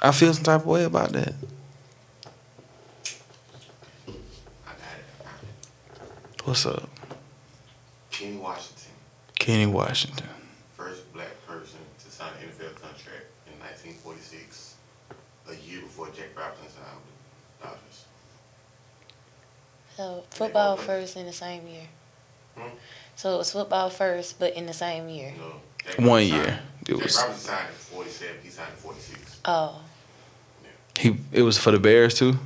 [0.00, 1.28] I feel some type of way about that.
[1.28, 1.32] I
[4.06, 4.16] got it.
[4.66, 6.42] I got it.
[6.44, 6.88] What's up,
[8.12, 8.92] Kenny Washington,
[9.38, 10.28] Kenny Washington?
[10.82, 14.74] first black person to sign an NFL contract in 1946,
[15.48, 17.16] a year before Jack Robinson signed with
[17.60, 18.04] the Dodgers.
[20.02, 21.86] So football first in the same year.
[22.58, 22.70] Hmm?
[23.14, 25.32] So it was football first, but in the same year.
[25.38, 26.44] No, One Robinson year.
[26.44, 28.36] signed- It Jack was Robinson signed in 47.
[28.42, 29.36] He signed in 46.
[29.44, 29.80] Oh.
[30.98, 31.16] he.
[31.30, 32.36] It was for the Bears too.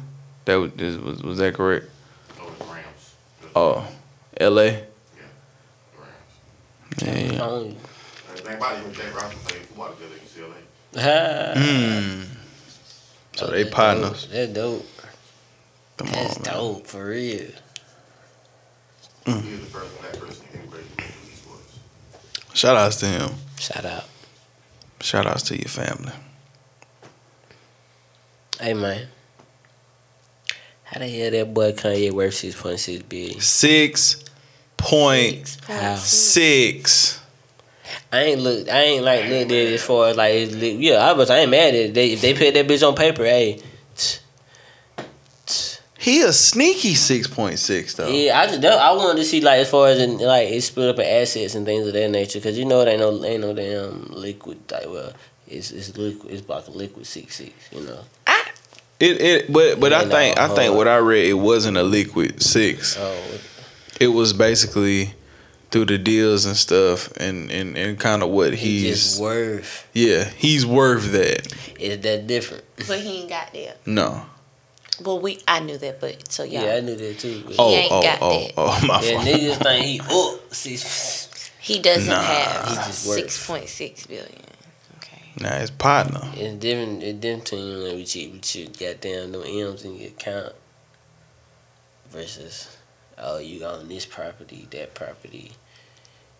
[0.45, 1.87] That was was, was that correct?
[2.39, 3.15] No, it was Rams.
[3.41, 3.89] It was Oh,
[4.39, 4.71] L.A.
[4.71, 4.77] the
[5.99, 7.03] Rams.
[7.03, 7.43] Yeah, yeah.
[7.43, 7.77] Oh, And
[8.37, 11.03] the thing about it, when Jack Robinson played football together in UCLA.
[11.03, 11.59] ha.
[11.59, 12.27] Mm.
[13.37, 14.25] So they partners.
[14.25, 14.31] dope.
[14.33, 14.87] That's dope.
[15.97, 16.55] Come That's on, man.
[16.55, 17.51] dope for real.
[19.25, 21.79] He was the first black person to integrate into the sports.
[22.55, 23.31] Shout outs to him.
[23.59, 24.05] Shout out.
[25.01, 26.13] Shout outs to your family.
[28.61, 29.09] Hey man.
[30.85, 33.41] How the hell that boy Kanye worth six point six billion?
[33.41, 34.25] Six
[34.77, 35.47] point
[35.97, 37.21] six.
[38.13, 38.69] I ain't look.
[38.69, 40.97] I ain't like looked at it as far as like it's li- yeah.
[40.99, 41.29] I was.
[41.31, 41.95] I ain't mad at it.
[41.95, 43.25] They if they put that bitch on paper.
[43.25, 43.61] Hey.
[46.07, 46.15] Tch, tch.
[46.17, 48.09] He a sneaky six point six though.
[48.09, 50.67] Yeah, I just that- I wanted to see like as far as in, like it's
[50.67, 53.25] split up in assets and things of that nature because you know it ain't no
[53.25, 55.13] ain't no damn liquid like well
[55.49, 57.99] it's it's liquid it's like a liquid six six you know
[58.99, 62.43] It it but but I think I think what I read it wasn't a liquid
[62.43, 62.97] six.
[62.99, 63.17] oh
[64.01, 65.13] It was basically
[65.71, 69.87] through the deals and stuff and and, and kind of what it's he's just worth
[69.93, 71.53] yeah he's worth that.
[71.79, 73.87] is that different But he ain't got that.
[73.87, 74.25] No.
[75.05, 77.71] Well, we I knew that, but so yeah, yeah, I knew that too but Oh
[77.71, 78.53] ain't oh got oh that.
[78.57, 79.27] oh my yeah fault.
[79.27, 82.23] niggas think he oh six he doesn't Nah.
[82.23, 83.19] have He just worth.
[83.19, 84.43] six point six billion.
[84.97, 85.23] Okay.
[85.41, 86.21] Nah, his partner.
[86.35, 89.97] it's different it's different to you like with you with you goddamn no M's in
[89.97, 90.55] your account
[92.11, 92.77] versus
[93.19, 95.53] oh you own this property that property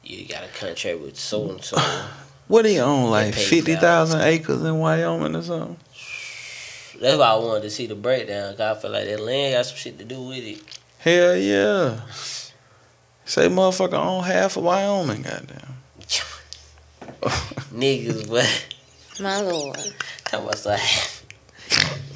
[0.03, 1.77] you got a contract with so and so.
[2.49, 5.77] What do you own like paid fifty thousand acres in Wyoming or something?
[7.01, 8.53] That's why I wanted to see the breakdown.
[8.57, 10.61] Cause I feel like that land got some shit to do with it.
[10.99, 12.01] Hell yeah.
[13.25, 15.77] Say motherfucker own half of Wyoming, goddamn.
[17.75, 18.67] Niggas, but
[19.21, 19.77] My lord.
[20.31, 20.81] that was like,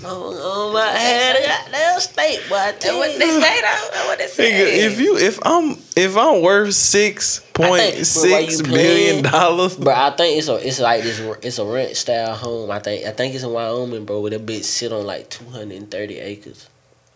[0.05, 2.57] oh my head, a goddamn state, boy.
[2.57, 3.89] I That tell what they say though.
[3.93, 4.81] That what they Nigga, say.
[4.87, 9.23] if you if I'm if I'm worth six point but six while you billion playing-
[9.23, 12.71] dollars, Bro, I think it's a it's like this it's a rent style home.
[12.71, 14.21] I think I think it's in Wyoming, bro.
[14.21, 16.69] Where that bitch sit on like two hundred and thirty acres.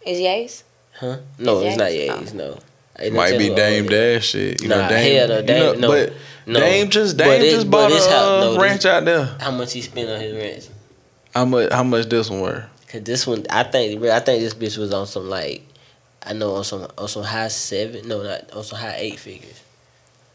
[0.07, 0.65] is Yates?
[1.01, 1.19] Huh?
[1.39, 2.15] No, Is it's not Yates?
[2.21, 2.33] Yates.
[2.35, 2.59] No,
[2.99, 4.63] Ain't might be Dame Dash shit.
[4.63, 5.17] You know, Nah, Dame.
[5.19, 6.13] hell no, you Dame- know, no, but
[6.47, 6.61] no.
[6.61, 9.05] Dame just But Dame it- just bought a this how- uh, no, this- ranch out
[9.05, 9.25] there.
[9.41, 10.65] How much he spent on his ranch?
[11.35, 11.73] How much?
[11.73, 12.65] How much this one worth?
[12.95, 15.67] Cause this one, I think, I think this bitch was on some like,
[16.23, 19.61] I know on some on some high seven, no, not on some high eight figures,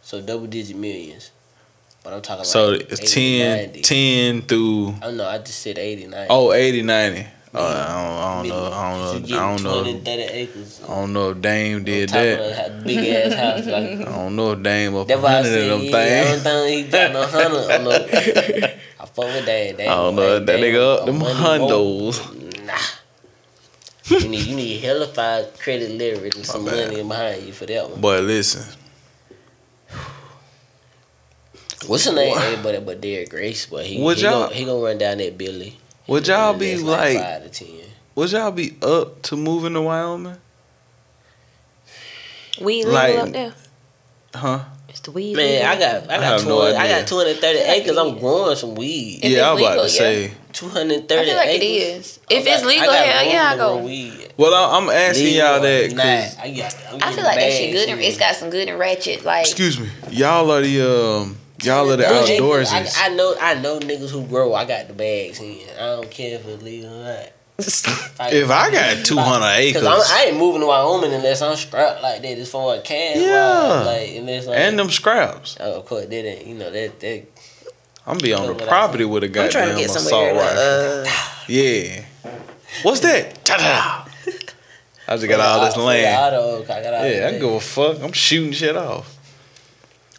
[0.02, 1.32] so double digit millions.
[2.04, 3.82] But I'm talking So like it's 80, 10, 90.
[3.82, 6.28] 10 through Oh no, I just said 80, 90.
[6.30, 7.28] oh 80, 90.
[7.54, 8.72] Oh, I don't, I don't know.
[8.74, 9.39] I don't know.
[9.39, 10.02] I don't know.
[10.02, 10.82] 20, acres.
[10.84, 12.84] I don't know if Dame did that.
[12.84, 13.65] Big ass house.
[13.67, 13.74] Like,
[14.08, 16.43] I don't know if Dame up that's why I hundred said, of them yeah, things.
[16.43, 18.80] don't think he got no hundred.
[19.00, 19.80] I fuck with that.
[19.80, 20.39] I don't know.
[20.39, 22.38] That nigga up them hundos.
[22.71, 24.17] Nah.
[24.19, 27.89] you need you need hella hellified credit leverage and some money behind you for that
[27.89, 28.01] one.
[28.01, 28.63] Boy, listen.
[31.88, 32.32] What's her name?
[32.36, 32.43] What?
[32.43, 35.17] Ain't but but Derek Grace, but he Would he y'all- gonna, he gonna run down
[35.17, 35.77] that Billy.
[36.08, 37.67] Would y'all be next, like, five to ten?
[38.15, 40.38] would y'all be up to moving to Wyoming?
[42.60, 43.53] We legal Like- up there.
[44.36, 44.63] Huh?
[44.89, 45.36] It's the weed.
[45.36, 47.60] Man, legal I got I I got have two no I got two hundred thirty
[47.60, 47.91] like acres.
[47.91, 49.19] it I'm growing some weed.
[49.23, 50.34] If yeah, I was it's about to legal, say.
[50.52, 51.19] Two hundred there?
[51.19, 51.62] I feel like acres.
[51.62, 52.19] it is.
[52.30, 53.78] If I it's got- legal, hell yeah, I go.
[53.78, 54.34] weed.
[54.36, 57.36] Well, I- I'm asking Legal y'all that not, 'cause- I, got, I'm I feel like
[57.39, 57.89] that shit good.
[57.89, 59.23] And, it's got some good and ratchet.
[59.23, 62.39] Like excuse me, y'all are the um, y'all are the Bougie.
[62.39, 62.97] outdoorsers.
[62.97, 64.56] I, I know I know niggas who grow.
[64.56, 65.60] I got the bags in.
[65.78, 67.30] I don't care if it's legal or not.
[67.67, 69.84] If I got 200 acres.
[69.86, 72.38] I'm, ain't moving to Wyoming unless I'm strapped like that.
[72.38, 73.67] As far as cash, Yeah.
[73.69, 75.58] wise, like unless like, and them scraps.
[75.60, 76.48] Oh, of course, they didn't.
[76.48, 77.24] You know that that.
[78.08, 80.06] I'm be on the What I property with a I'm trying goddamn to get assault
[80.10, 80.34] somewhere.
[80.36, 81.12] rifle.
[81.12, 81.15] Uh,
[81.48, 82.06] yeah.
[82.84, 83.45] What's that?
[83.45, 84.06] Ta-da.
[85.08, 86.34] I just got all this For the land.
[86.36, 88.02] auto, I got Yeah, I this can give a fuck.
[88.04, 89.15] I'm shooting shit off.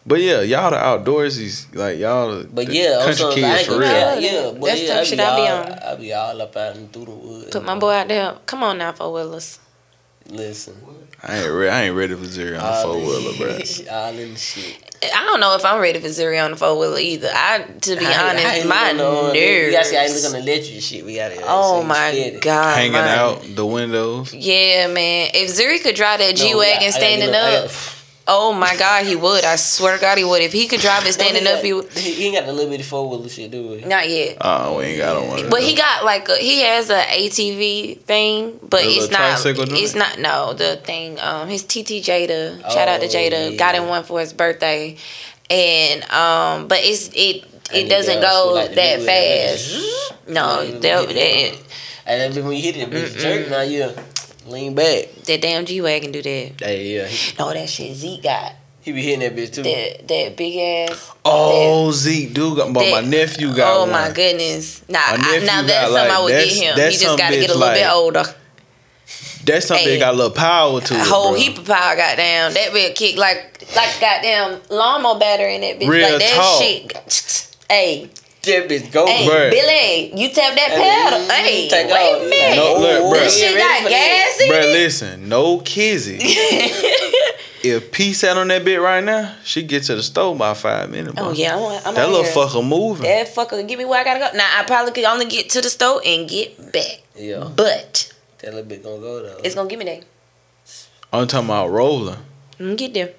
[0.06, 3.34] But yeah, y'all the outdoorsy, like y'all the But the yeah, I'm country so, I
[3.34, 3.82] kids ain't for real.
[3.90, 5.78] Yeah, Yeah, but that's yeah, the I shit be I be all, on.
[5.78, 7.50] I be all up out and through the woods.
[7.50, 8.34] put my boy out there.
[8.46, 9.58] Come on now, four wheelers.
[10.26, 10.76] Listen,
[11.22, 13.48] I ain't re- I ain't ready for zero on the all four in- wheeler, bro.
[13.90, 14.96] all in the shit.
[15.14, 17.30] I don't know if I'm ready for zero on the four wheeler either.
[17.32, 19.66] I, to be I- I honest, ain't my looking on- nerves.
[19.66, 19.96] We gotta see.
[19.98, 21.04] I ain't looking on the electric shit.
[21.04, 21.36] We gotta.
[21.42, 22.38] Oh see my steady.
[22.40, 24.32] god, Hanging my- out the windows.
[24.32, 25.30] Yeah, man.
[25.34, 27.62] If Zuri could drive that No, G we got- I wagon gotta standing I up,
[27.64, 29.44] gotta- oh my god, he would.
[29.44, 30.42] I swear to God, he would.
[30.42, 31.90] If he could drive it standing No, up, he would.
[31.92, 33.80] He he ain't got the little bitty four wheeler shit, do we?
[33.83, 34.37] Not yet.
[34.40, 35.50] Oh, we ain't got one.
[35.50, 39.42] But he got like a, he has a ATV thing, but A it's not.
[39.42, 39.59] joint?
[39.72, 41.18] It's not no the thing.
[41.20, 42.61] Um, his TT Jada.
[42.70, 43.50] Shout out to Oh, Jada.
[43.52, 43.56] yeah.
[43.56, 44.96] Got him one for his birthday,
[45.48, 49.06] and um, but it's it it need doesn't go like that do it.
[49.06, 49.96] fast.
[50.28, 51.64] No, Like, that, hit that it.
[52.06, 53.50] And then when you hit it, bitch, jerk.
[53.50, 53.92] Now you
[54.46, 55.09] lean back.
[55.26, 56.53] that damn G wagon do that.
[56.61, 59.62] Hey, yeah, No, that shit Zeke got he be hitting that bitch too.
[59.62, 61.12] that that big ass.
[61.24, 63.90] Oh, Zeke, dude, got, but my nephew got Oh one.
[63.90, 64.83] my goodness!
[64.88, 66.74] Nah, My I, now got, that's something like, I would get him.
[66.90, 68.24] He just got to get a little bit older.
[69.44, 69.94] That's something Hey.
[69.98, 71.07] that got a little power to A it.
[71.07, 71.40] whole bro.
[71.40, 72.55] heap of power, goddamn.
[72.55, 75.88] That bitch kick like like goddamn lawnmower battery in that bitch.
[75.88, 76.62] Real like that talk.
[76.62, 77.57] shit.
[77.68, 78.11] Hey,
[78.42, 79.07] That bitch go.
[79.07, 79.50] hey, Bruh.
[79.50, 81.20] Billy, you tap that Hey, pedal.
[81.22, 82.22] you Hey, take wait off.
[82.22, 82.57] a minute.
[82.57, 83.20] No, look, bruh.
[83.24, 84.72] This shit Ready got for gas in Bruh, it.
[84.72, 86.18] listen, no kizzy.
[87.62, 90.90] if P sat on that bit right now, she get to the store by five
[90.90, 91.14] minutes.
[91.14, 91.29] Bro.
[91.29, 92.33] Oh yeah, I'm, I'm that little here.
[92.33, 93.03] fucker moving.
[93.03, 94.29] That fucker, give me where I gotta go.
[94.37, 98.55] Now I probably could only get to the store and get back, Yeah, but that
[98.55, 99.38] little bit gonna go though.
[99.44, 100.05] it's gonna give me that.
[101.12, 102.16] I'm talking about rolling.
[102.59, 103.12] I'm get there.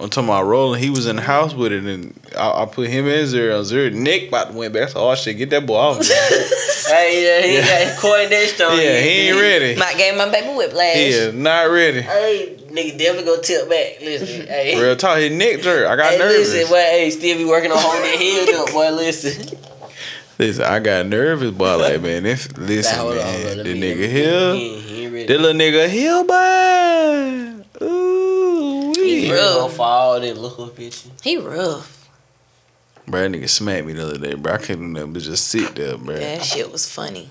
[0.00, 0.80] I'm talking about rolling.
[0.80, 3.64] He was in the house with it, and I, I put him in zero.
[3.64, 3.90] Zero.
[3.90, 4.90] Nick about to win back.
[4.90, 5.96] So, oh shit, get that boy off.
[6.86, 7.88] hey, yeah, he Yeah.
[7.90, 9.02] got coordination on yeah, you.
[9.02, 9.76] he ain't ready.
[9.76, 10.94] Might gave my baby whiplash.
[10.96, 12.00] He is not ready.
[12.02, 13.96] Hey, nigga, definitely go tilt back.
[14.00, 14.80] Listen, hey.
[14.80, 15.18] Real talk.
[15.18, 15.88] His neck jerk.
[15.88, 16.52] I got Hey, nervous.
[16.54, 18.90] listen, boy, hey, still be working on holding that head up, boy.
[18.90, 19.58] Listen.
[20.38, 21.76] Listen, I got nervous, boy.
[21.76, 23.64] Like man, if listen, Nah, hold on, man, bro.
[23.64, 24.82] The nigga let here, He, ain't-
[25.18, 26.34] he that little nigga here, boy.
[29.28, 29.38] Ooh, He wee.
[29.38, 29.60] ready real.
[29.62, 31.10] gonna fall, then look up at you.
[31.22, 32.08] He rough.
[33.06, 34.52] Bro, that nigga smacked me the other day, bro.
[34.54, 36.16] I couldn't even just sit there, bro.
[36.16, 37.30] That shit was funny.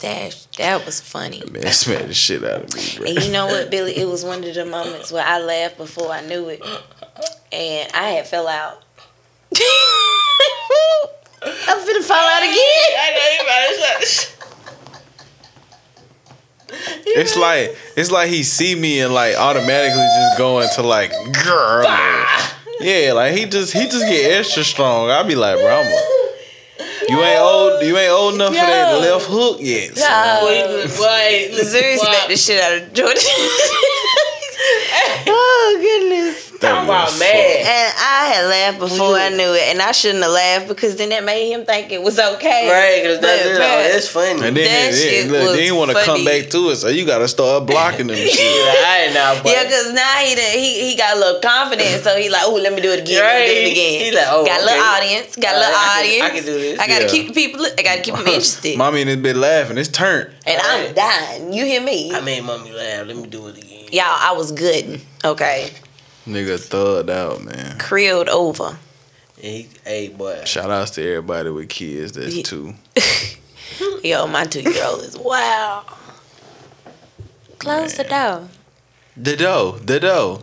[0.00, 1.42] That that was funny.
[1.50, 3.06] Man, smacked the shit out of me, bro.
[3.06, 3.96] And you know what, Billy?
[3.96, 6.62] It was one of the moments where I laughed before I knew it,
[7.52, 8.82] and I had fell out.
[11.46, 12.54] I'm finna fall out again.
[12.56, 14.33] I know you about
[16.68, 21.10] It's like it's like he see me and like automatically just go into like
[21.44, 21.84] girl.
[22.80, 25.08] Yeah, like he just he just get extra strong.
[25.10, 26.00] I be like, bro, I'm a,
[27.08, 28.98] you ain't old you ain't old enough for that No.
[28.98, 29.96] left hook yet.
[29.96, 30.10] son.
[30.10, 33.16] Uh, Boy, Missouri boy, smacked the shit out of Jordan.
[35.26, 36.43] oh goodness.
[36.60, 37.34] That Talk about was mad.
[37.34, 41.08] And I had laughed before I knew it, and I shouldn't have laughed because then
[41.10, 42.70] that made him think it was okay.
[42.70, 43.58] Right, because that's, But, it.
[43.58, 44.30] man, Oh, that's funny.
[44.48, 46.76] And then, That then, shit look, was then he want to come back to it,
[46.76, 48.38] so you gotta start blocking them shit.
[48.38, 49.32] yeah, I ain't now.
[49.44, 52.54] Yeah, cause now he done, he he got a little confidence, so he like, oh,
[52.54, 54.00] let me do it again, let me do it again.
[54.04, 54.88] He like, oh, got a little okay.
[55.06, 56.22] audience, got a little I can- audience.
[56.22, 56.78] I can do this.
[56.78, 57.10] I gotta Yeah.
[57.10, 57.66] keep the people.
[57.78, 58.78] I gotta keep them interested.
[58.78, 59.76] Mommy and this bit laughing.
[59.76, 60.30] It's turned.
[60.46, 60.94] and I'm Right.
[60.94, 61.52] dying.
[61.52, 62.14] You hear me?
[62.14, 63.06] I made mommy laugh.
[63.06, 63.88] Let me do it again.
[63.92, 65.00] Y'all, I was good.
[65.24, 65.70] Okay,
[66.26, 67.78] Nigga thugged out, man.
[67.78, 68.78] creeled over.
[69.36, 70.42] And he, hey, boy.
[70.44, 72.12] Shout outs to everybody with kids.
[72.12, 72.42] That's Yeah.
[72.42, 72.74] two.
[74.02, 75.84] Yo, my two year old is wow.
[77.58, 78.48] Close the door.
[79.16, 79.78] The door.
[79.78, 80.42] the door.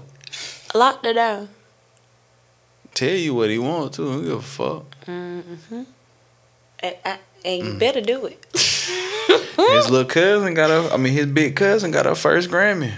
[0.75, 1.47] Lock the door.
[2.93, 4.03] Tell you what he want to.
[4.05, 5.05] Don't give a fuck.
[5.05, 5.83] Mm-hmm.
[6.79, 8.43] And, I, and you better do it.
[8.53, 10.93] his little cousin got a.
[10.93, 12.93] I mean, his big cousin got her first Grammy.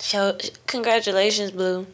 [0.00, 0.36] Show,
[0.66, 1.86] congratulations, Blue.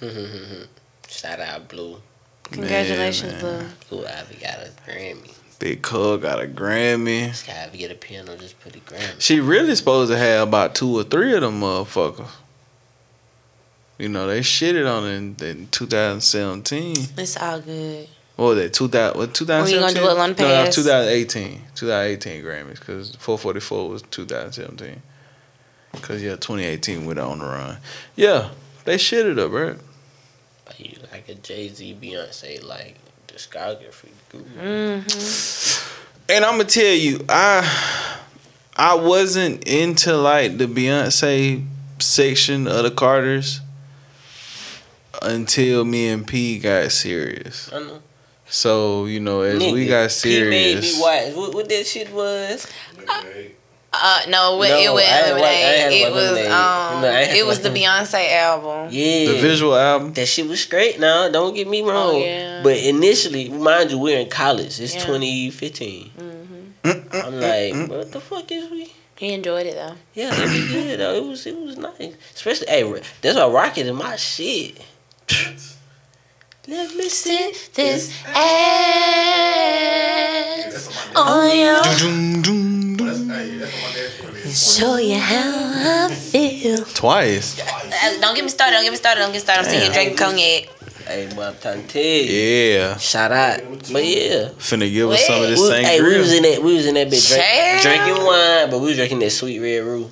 [1.08, 2.00] Shout out Blue.
[2.44, 3.40] Congratulations, man.
[3.88, 3.98] Blue.
[4.02, 5.34] Blue Ivy got a Grammy.
[5.58, 7.28] Big Cub got a Grammy.
[7.28, 9.20] This guy Ivy get a piano, just put a Grammy.
[9.20, 12.28] She really supposed to have about two or three of them motherfuckers.
[13.98, 16.96] You know, they shitted on it in, in 2017.
[17.16, 18.08] It's all good.
[18.36, 18.72] What was that?
[18.74, 19.80] 2000, what, 2017?
[19.80, 21.60] gonna do it on the No, no, 2018.
[21.76, 25.00] 2018 Grammys, because 444 was 2017.
[25.94, 27.78] Because, yeah, 2018 went on the run.
[28.16, 28.50] Yeah,
[28.84, 29.76] they shit it up, right?
[30.66, 32.96] Like, you like a Jay Z, Beyonce, like
[33.28, 34.08] discography.
[34.30, 34.44] guru.
[34.44, 36.00] Mm-hmm.
[36.30, 37.70] And I'm gonna tell you, I
[38.76, 41.64] I wasn't into like the Beyonce
[41.98, 43.60] section of the Carters
[45.22, 47.70] until me and P got serious.
[47.72, 48.02] I know.
[48.46, 51.34] So you know, as we Nigga, got He made me serious, watch.
[51.34, 52.66] What, what that shit was?
[52.96, 53.54] Lemonade.
[54.02, 55.92] Uh, no, it, No, it was I ain't I ain't Lemonade.
[56.02, 56.46] It was Lemonade.
[56.52, 58.88] um, No, I ain't it was the Beyonce album.
[58.90, 59.32] Yeah.
[59.32, 60.12] the visual album.
[60.14, 62.14] That shit was straight now, don't get me wrong.
[62.14, 62.60] Oh, yeah.
[62.62, 64.80] But initially, mind you, we're in college.
[64.80, 65.06] It's Yeah.
[65.06, 66.10] 2015.
[66.10, 66.44] hmm
[67.12, 68.92] I'm like, what the fuck is we?
[69.16, 69.94] He enjoyed it though.
[70.14, 71.14] Yeah, it was good though.
[71.14, 72.14] It was it was nice.
[72.34, 72.82] Especially, hey,
[73.22, 74.76] that's why Rocket is my shit.
[76.66, 78.36] Let me see This That's
[80.74, 83.03] ass on my
[83.34, 83.58] on your Doom, doom, That's, doom.
[83.58, 84.78] hey, that's on my dad's playlist.
[84.80, 86.84] show you how I feel.
[86.84, 87.60] Twice.
[87.60, 88.74] Uh, Don't get me started.
[88.74, 89.20] Don't get me started.
[89.20, 89.60] Don't get me started.
[89.60, 90.16] I'm sitting here Damn.
[90.16, 90.70] drinking cognac.
[91.06, 92.78] Hey, boy, I'm trying to tell you.
[92.78, 93.60] Yeah, Shout out.
[93.92, 94.48] But yeah.
[94.56, 96.62] finna give us some of this We, same hey, we was in that.
[96.62, 99.84] We was in that bitch drink, drinking wine, but we was drinking that sweet red
[99.84, 100.10] roux.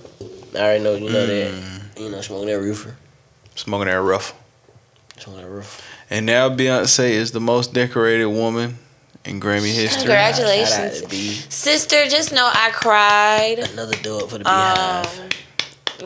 [0.54, 1.94] I already know you know Mm.
[1.94, 2.00] that.
[2.02, 2.94] You know, smoking that roofer.
[3.54, 4.34] Smoking that rough.
[5.18, 5.80] Smoking that roof.
[6.10, 8.76] And now Beyonce is the most decorated woman
[9.24, 10.02] in Grammy history.
[10.02, 10.68] Congratulations.
[10.70, 11.32] Shout out to B.
[11.48, 15.06] Sister, just know I cried Another dub for the um,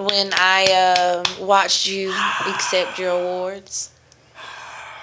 [0.07, 2.13] when I uh, watched you
[2.47, 3.91] accept your awards.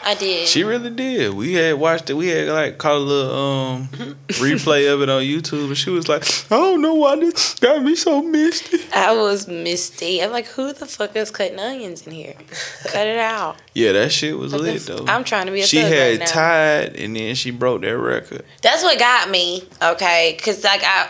[0.06, 0.48] I did.
[0.48, 1.34] She really did.
[1.34, 2.16] We had watched it.
[2.16, 3.88] We had like caught a little um
[4.28, 7.82] replay of it on YouTube, and she was like, "I don't know why this got
[7.82, 10.22] me so misty." I was misty.
[10.22, 12.36] I'm like, who the fuck is cutting onions in here?
[12.84, 13.58] Cut it out.
[13.76, 15.04] Yeah, that shit was lit though.
[15.08, 18.46] I'm trying to be a she had right tied, and then she broke that record.
[18.62, 20.38] That's what got me, okay?
[20.44, 21.10] Cause like I,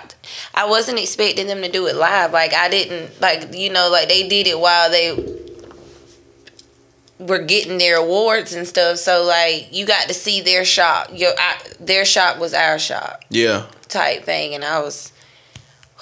[0.54, 2.32] I wasn't expecting them to do it live.
[2.32, 5.12] Like I didn't, like you know, like they did it while they
[7.20, 8.98] were getting their awards and stuff.
[8.98, 11.10] So like you got to see their shock.
[11.14, 15.12] Your I, their shock was our shock Yeah, type thing, and I was.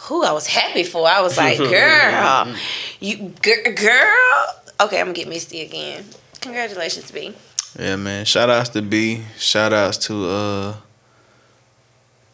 [0.05, 1.07] Who I was happy for.
[1.07, 2.55] I was like, girl,
[2.99, 4.55] you gir- girl.
[4.81, 6.05] Okay, I'm gonna get misty again.
[6.41, 7.35] Congratulations, B.
[7.79, 8.25] yeah, man.
[8.25, 9.21] Shout outs to B.
[9.37, 10.75] Shout outs to uh.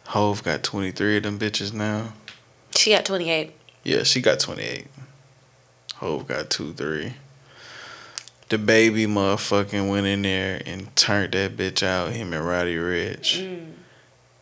[0.06, 2.14] Hove got twenty three of them bitches now.
[2.74, 3.52] She got 28.
[3.84, 4.86] Yeah, she got 28.
[5.96, 7.12] Hove got 2 3.
[8.48, 13.42] The baby motherfucking went in there and turned that bitch out, him and Roddy Ricch.
[13.42, 13.72] Mm.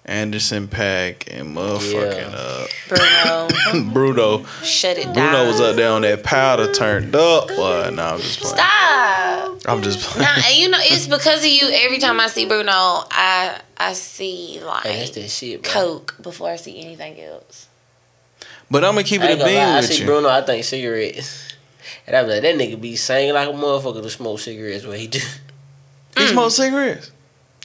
[0.05, 2.69] Anderson Paak and motherfucking up.
[2.89, 4.45] Bruno, uh Bruno.
[4.63, 5.15] shut it down.
[5.15, 7.49] Bruno was up there on that powder turned up.
[7.49, 8.57] Well, no, I'm just playing.
[8.57, 9.59] Stop.
[9.67, 10.29] I'm just playing.
[10.29, 11.69] Nah, and you know it's because of you.
[11.73, 15.73] Every time I see Bruno, I I see Hey, that's like that shit, bro.
[15.73, 17.67] Coke before I see anything else.
[18.71, 20.07] But I'm gonna keep it a ain't gonna lie, beam I see you.
[20.07, 21.46] Bruno, I think cigarettes.
[22.07, 24.99] And I be like, that nigga be singing like a motherfucker to smoke cigarettes what
[24.99, 25.19] he do.
[26.17, 26.31] He mm.
[26.31, 27.11] smoke cigarettes.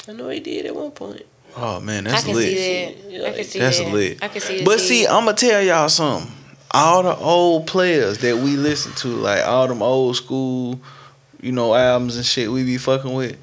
[0.07, 1.21] I know he did at one point.
[1.55, 2.47] Oh man, I that's can lit.
[2.47, 3.27] see Yeah, that.
[3.27, 3.91] I can see That's that.
[3.93, 4.23] lit.
[4.23, 4.57] I can see.
[4.59, 6.31] the But see, I'm gonna tell y'all something.
[6.73, 10.79] All the old players that we listen to, like all them old school,
[11.41, 13.37] you know, albums and shit we be fucking with,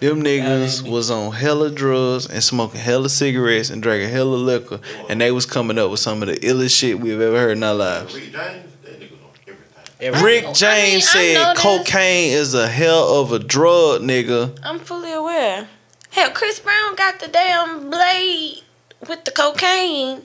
[0.00, 4.80] them niggas was on hella drugs and smoking hella cigarettes and drinking hella liquor,
[5.10, 7.62] and they was coming up with some of the illest shit we've ever heard in
[7.62, 8.14] our lives.
[8.14, 8.34] Rick James,
[8.82, 9.56] that nigga on
[10.02, 10.24] everything.
[10.24, 14.58] Rick James mean, I know said cocaine is a hell of a drug, nigga.
[14.62, 15.68] I'm fully aware.
[16.10, 18.62] Hell, Chris Brown got the damn blade
[19.08, 20.22] with the cocaine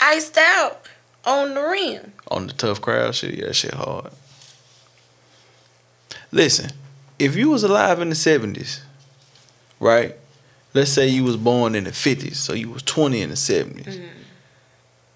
[0.00, 0.86] iced out
[1.24, 2.12] on the rim.
[2.28, 3.34] on the tough crowd shit.
[3.34, 4.10] Yeah, shit hard.
[6.32, 6.70] Listen,
[7.18, 8.82] if you was alive in the seventies,
[9.80, 10.16] right?
[10.74, 13.84] Let's say you was born in the fifties, so you was twenty in the 70s
[13.84, 14.06] mm-hmm.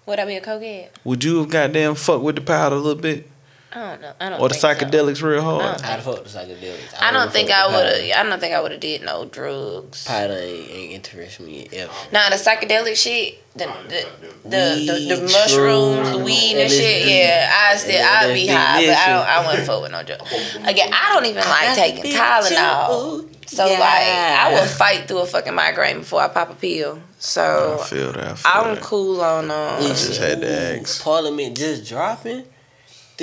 [0.07, 0.89] Would I be a cokehead?
[1.03, 3.29] Would you have goddamn fucked with the powder a little bit?
[3.73, 4.13] I don't know.
[4.19, 4.41] I don't.
[4.41, 4.85] Or the think so.
[4.85, 5.63] psychedelics real hard?
[5.63, 6.93] I don't I'd fuck the psychedelics.
[7.01, 8.25] I don't would've think I would have.
[8.25, 10.05] I don't think I would have did no drugs.
[10.05, 11.91] Powder ain't, ain't interested me ever.
[12.11, 14.07] Nah, the psychedelic shit, the the
[14.43, 17.07] the, the, the Weed, mushrooms, the weed and shit.
[17.07, 19.19] Yeah, I still I'd be high, but I don't.
[19.19, 19.29] listen.
[19.29, 20.67] I wouldn't fuck with no drug.
[20.69, 23.27] Again, I don't even like taking Tylenol.
[23.47, 26.95] So like, I will fight through a fucking migraine before I pop a pill.
[26.95, 28.23] I So feel that.
[28.31, 28.83] I feel I'm that.
[28.83, 29.81] cool on I um.
[29.83, 31.03] just had to ask.
[31.03, 32.45] Parliament just dropping.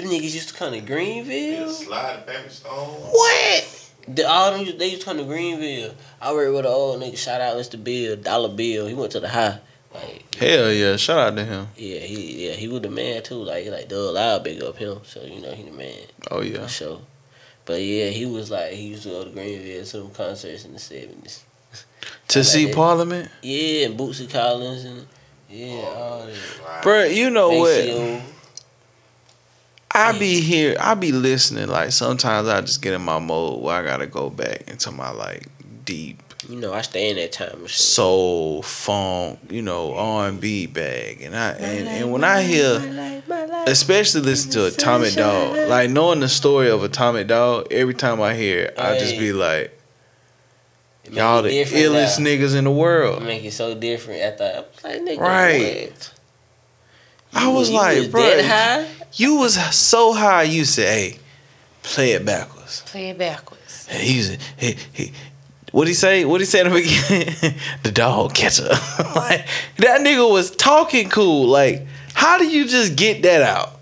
[0.02, 1.70] Them niggas used to come to Greenville.
[1.72, 2.88] Sly and the Family Stone.
[3.10, 3.90] What?
[4.06, 5.94] The, all them they used to come to Greenville.
[6.20, 7.16] I worked with an old nigga.
[7.18, 7.82] Shout out Mr.
[7.82, 8.86] Bill, Dollar Bill.
[8.86, 9.58] He went to the high.
[9.94, 10.96] Like Hell yeah!
[10.96, 11.68] Shout out to him.
[11.76, 13.36] yeah, he yeah he was the man too.
[13.42, 15.00] Like like Doug Loud big up him.
[15.04, 15.94] So you know he the man
[16.30, 16.62] Oh yeah.
[16.64, 17.00] for sure.
[17.64, 20.74] But yeah, he was like he used to go to Greenville to them concerts in
[20.74, 21.42] the seventies.
[22.28, 22.74] To like see that.
[22.74, 25.06] Parliament, Yeah, and Bootsy Collins and
[25.50, 26.36] yeah, all that.
[26.66, 26.82] Right.
[26.82, 28.22] Bruh, You know what?
[30.06, 30.16] ACO.
[30.16, 30.76] I be here.
[30.80, 31.68] I be listening.
[31.68, 35.10] Like sometimes I just get in my mode where I gotta go back into my
[35.10, 35.46] like
[35.84, 37.68] deep You know, I stay in that time machine.
[37.68, 43.22] soul funk, you know, R and B bag, and I and, and when I hear,
[43.66, 48.34] especially listen to Atomic Dog, like knowing the story of Atomic Dog, every time I
[48.34, 49.72] hear, it, I just be like,
[51.06, 52.26] make y'all the illest now.
[52.26, 53.22] niggas in the It world.
[53.24, 54.20] make it so different.
[54.22, 55.90] After I was like, nigga, Right.
[55.90, 56.14] what?
[57.34, 58.97] I You was you like, was bro, that high?
[59.14, 60.44] You was so high.
[60.44, 61.18] You said, hey,
[61.82, 62.82] play it backwards.
[62.86, 63.88] Play it backwards.
[63.90, 65.12] And he's he he.
[65.72, 66.24] What he say?
[66.24, 67.58] What he say in the beginning?
[67.82, 68.68] the dog catcher.
[69.14, 69.46] like
[69.76, 71.46] that nigga was talking cool.
[71.46, 73.78] Like, how do you just get that out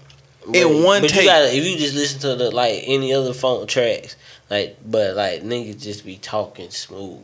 [0.53, 1.23] in one but take?
[1.23, 4.17] You gotta, if you just listen to the like any other funk tracks,
[4.51, 7.23] like but like niggas just be talking smooth.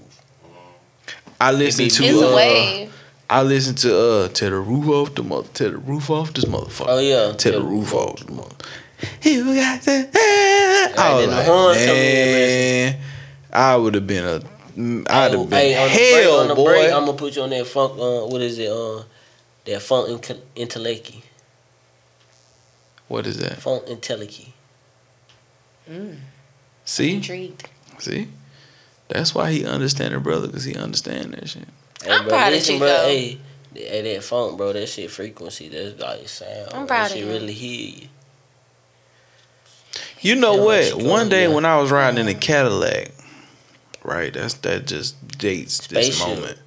[1.40, 2.24] I listen to be It's Ooh.
[2.24, 2.94] a uh, wave.
[3.33, 6.45] I listen to uh to the roof off the mother to the roof off this
[6.45, 6.87] motherfucker.
[6.89, 8.55] Oh yeah, To the roof off the mother.
[9.22, 13.01] You got the I Right, was like, horns come in man,
[13.53, 14.37] I would have been a
[15.11, 16.64] I'd have been Hey, on the break, hell, on the boy.
[16.64, 17.93] break, I'm gonna put you on that funk.
[17.99, 18.70] Uh, what is it?
[18.70, 19.03] Uh,
[19.64, 21.22] that funk inc- intellecty.
[23.09, 23.59] what is that?
[23.59, 24.49] Funkentelechy.
[25.91, 26.18] Mm,
[26.85, 27.68] See, intrigued.
[27.99, 28.28] see,
[29.09, 31.68] that's why he understand it, brother, because he understand that shit.
[32.03, 33.07] Hey, I'm bro, proud of you, bro, though.
[33.07, 33.38] Hey,
[33.74, 34.72] hey, that funk, bro.
[34.72, 35.68] That shit frequency.
[35.68, 36.68] That's like sound.
[36.72, 36.86] I'm bro.
[36.86, 37.30] proud that of shit you.
[37.32, 38.09] really hear you.
[40.20, 40.94] You know Feel what?
[40.94, 41.55] like One day yeah.
[41.55, 43.11] when I was riding in a Cadillac,
[44.05, 44.32] right?
[44.32, 46.59] That's that just dates this moment,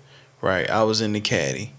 [0.42, 0.70] right?
[0.70, 1.72] I was in the caddy,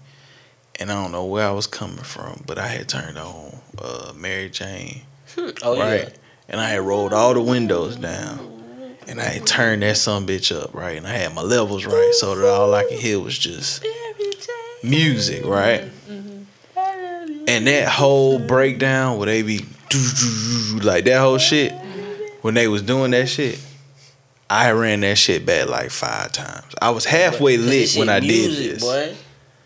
[0.79, 4.13] and I don't know where I was coming from, but I had turned on uh,
[4.15, 5.01] Mary Jane,
[5.61, 6.03] Oh right?
[6.03, 6.09] yeah.
[6.49, 8.56] And I had rolled all the windows down,
[9.07, 10.97] and I turned that some bitch up, right?
[10.97, 13.85] And I had my levels right, so that all I could hear was just
[14.83, 15.85] music, right?
[17.47, 19.65] And that whole breakdown where they be
[20.83, 21.71] like that whole shit,
[22.41, 23.59] when they was doing that shit,
[24.49, 26.73] I ran that shit back like five times.
[26.81, 28.83] I was halfway lit when I did this.
[28.83, 29.15] Boy.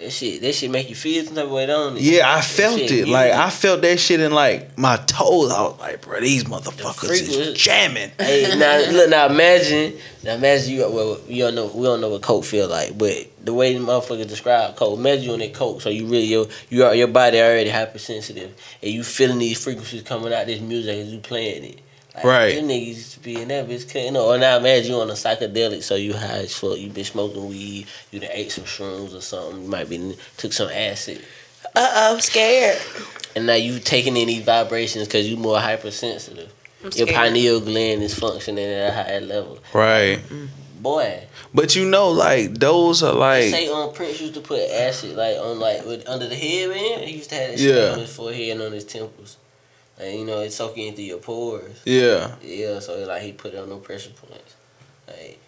[0.01, 2.01] That shit, that shit make you feel some type of way, don't it?
[2.01, 3.07] Yeah, I felt shit it.
[3.07, 3.33] Like.
[3.33, 5.51] I felt that shit in like my toes.
[5.51, 8.11] I was like, bro, these motherfuckers freak is was- jamming.
[8.19, 9.93] Hey, now look, now imagine,
[10.23, 10.89] now imagine you.
[10.89, 13.79] Well, you don't know, we don't know what coke feel like, but the way the
[13.79, 17.07] motherfuckers describe coke, imagine you on that coke, so you really your you are your
[17.07, 21.63] body already hypersensitive, and you feeling these frequencies coming out this music as you playing
[21.63, 21.79] it.
[22.15, 22.55] Like, Right.
[22.55, 24.23] You niggas used to be in that bitch cutting up.
[24.23, 26.77] Or now imagine you on a psychedelic, so you high as fuck.
[26.77, 27.87] You been smoking weed.
[28.11, 29.63] You done ate some shrooms or something.
[29.63, 31.23] You might be took some acid.
[31.75, 32.81] Uh oh, scared.
[33.35, 36.51] And now you taking in these vibrations because you more hypersensitive.
[36.83, 39.59] I'm Your pineal gland is functioning at a higher level.
[39.73, 40.19] Right.
[40.81, 43.43] Boy, But you know, like those are like.
[43.43, 46.35] they like say on Prince used to put acid like on like with, under the
[46.35, 47.03] headband.
[47.07, 47.93] He used to have that Yeah.
[47.93, 49.37] on his forehead and on his temples.
[50.01, 51.81] And you know, it's soaking into your pores.
[51.85, 52.35] yeah.
[52.41, 54.55] Yeah, so like he put it on no pressure points.
[55.07, 55.39] Like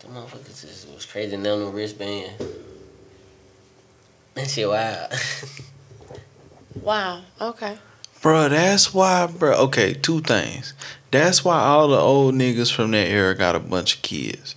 [0.00, 2.32] the motherfuckers just was crazy down the wristband.
[4.34, 5.12] That shit wild.
[6.80, 7.22] Wow.
[7.40, 7.78] Okay.
[8.22, 9.54] Bro, that's why, bro.
[9.64, 10.74] Okay, two things.
[11.10, 14.54] That's why all the old niggas from that era got a bunch of kids.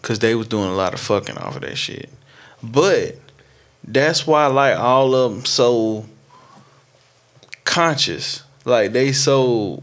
[0.00, 2.10] Cause they was doing a lot of fucking off of that shit.
[2.62, 3.18] But
[3.84, 6.06] that's why like all of them so
[7.64, 8.42] conscious.
[8.64, 9.82] Like they so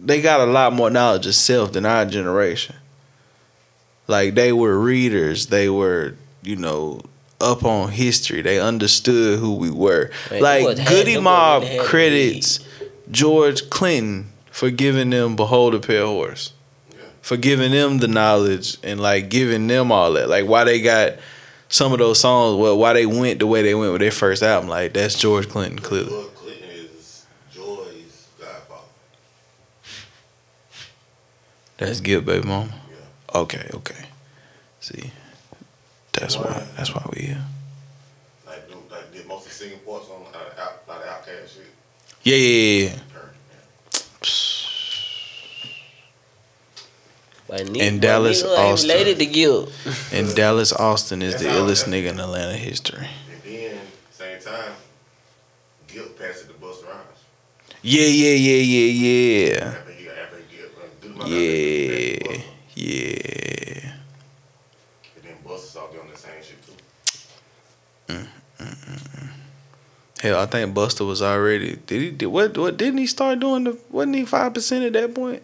[0.00, 2.76] they got a lot more knowledge of self than our generation.
[4.06, 7.00] Like they were readers, they were, you know,
[7.40, 8.40] up on history.
[8.42, 10.10] They understood who we were.
[10.30, 12.60] Right, like them boys had- Goodie Mob really had to credits
[13.10, 16.52] George Clinton for giving them Behold a Pale Horse.
[17.20, 20.28] For giving them the knowledge and like giving them all that.
[20.28, 21.14] Like why they got
[21.68, 24.44] some of those songs, well, why they went the way they went with their first
[24.44, 26.08] album, like that's George Clinton clearly.
[26.10, 28.82] George Clinton is Joi's godfather.
[31.78, 32.72] That's Gipp baby mama.
[32.90, 33.40] Yeah.
[33.40, 34.06] Okay, okay.
[34.80, 35.10] See,
[36.12, 36.66] that's why.
[36.76, 37.42] That's why we here.
[38.46, 41.48] Like, do, like did most of the singing parts on uh, out, like the OutKast
[41.54, 41.66] shit.
[42.22, 42.90] Yeah, yeah, yeah.
[43.12, 44.46] Turn, yeah.
[47.48, 48.90] Nigga, In Dallas, nigga ain't Austin.
[48.90, 49.68] related to Gill.
[50.12, 53.06] And Dallas Austin is the illest nigga in Atlanta history.
[53.32, 53.78] And then
[54.10, 54.72] same time,
[55.86, 57.22] Guilt passed it to Busta Rhymes.
[57.82, 58.90] Yeah, yeah, yeah, yeah,
[59.52, 59.74] yeah.
[61.24, 62.42] Guilt, uh, Yeah, And
[62.74, 63.92] yeah.
[65.22, 66.72] then Busta saw doing the same shit too.
[68.08, 68.26] Mm,
[68.58, 69.28] mm, mm,
[70.20, 71.76] Hell, I think Busta was already.
[71.86, 72.10] Did he?
[72.10, 72.56] Did, what?
[72.56, 72.76] What?
[72.76, 73.78] Didn't he start doing the?
[73.90, 75.42] Wasn't he five percent at that point?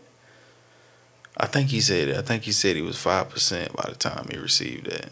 [1.37, 2.09] I think he said.
[2.09, 2.17] it.
[2.17, 5.11] I think he said he was five percent by the time he received that,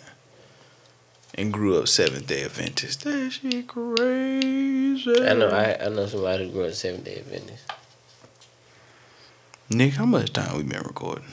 [1.34, 3.04] and grew up Seventh Day Adventist.
[3.04, 5.26] That shit crazy.
[5.26, 5.48] I know.
[5.48, 7.64] I, I know somebody who grew up seven day Adventist.
[9.70, 11.24] Nick, how much time we been recording?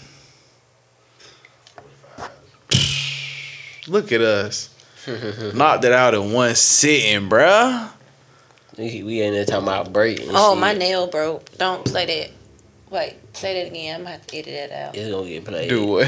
[3.88, 4.70] Look at us.
[5.56, 7.90] Knocked it out in one sitting, bruh.
[8.78, 10.20] We, we in there talking about break.
[10.20, 10.62] and Oh, shit.
[10.62, 11.58] my nail broke.
[11.58, 12.32] Don't play that.
[12.92, 13.96] Wait, say that again.
[13.96, 14.96] I'm gonna have to edit that out.
[14.96, 15.70] It's gonna get played.
[15.70, 16.08] Do what?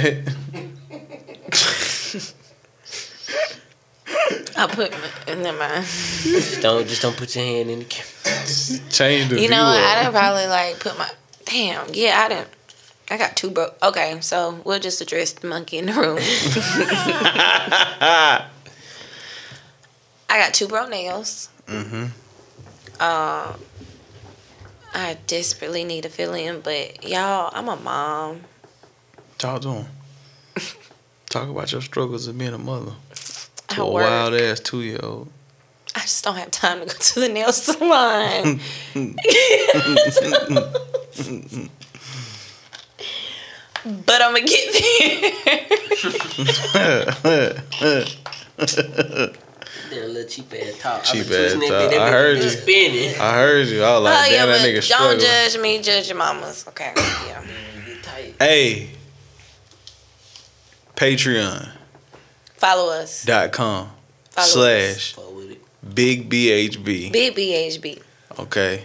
[4.57, 5.85] I put my, never mind.
[5.85, 8.45] Just don't just don't put your hand in the camera.
[8.89, 9.63] Change the You know.
[9.65, 11.09] I didn't probably like put my
[11.49, 11.87] damn.
[11.93, 12.49] Yeah, I didn't.
[13.11, 13.75] I got two broke.
[13.81, 16.19] Okay, so we'll just address the monkey in the room.
[20.29, 21.49] I got two broke nails.
[21.65, 22.03] Mm-hmm.
[23.01, 23.59] Um,
[24.93, 28.41] I desperately need a fill in, but y'all, I'm a mom.
[29.39, 29.85] Talk to him.
[31.29, 32.93] Talk about your struggles of being a mother
[33.69, 35.29] I to a wild ass two year old.
[35.95, 38.59] I just don't have time to go to the nail salon.
[44.05, 45.31] but I'm gonna get there.
[49.89, 51.03] That little cheap ass talk.
[51.03, 51.93] Cheap I ass talk.
[51.93, 52.49] I heard you.
[52.49, 53.19] Spinning.
[53.19, 53.81] I heard you.
[53.83, 55.19] I was like, oh yeah, damn, that but nigga don't struggling.
[55.19, 56.65] judge me, judge your mamas.
[56.67, 57.43] Okay, yeah.
[58.03, 58.35] Tight.
[58.39, 58.89] Hey,
[60.95, 61.73] Patreon.com
[62.57, 63.23] Follow us.
[63.23, 63.89] Dot com
[64.31, 65.61] Follow slash Fuck with it.
[65.95, 67.11] Big BHB.
[67.11, 68.01] Big BHB.
[68.37, 68.83] Okay.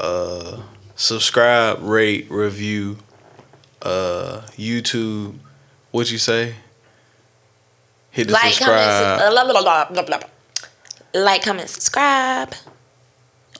[0.00, 0.62] Uh,
[0.96, 2.98] subscribe, rate, review.
[3.82, 5.36] Uh, YouTube.
[5.90, 6.54] What you say?
[8.10, 9.18] Hit the Like, comment, subscribe.
[9.20, 10.28] su- uh, blah, blah, blah, blah, blah, blah.
[11.22, 12.54] like, comment, subscribe.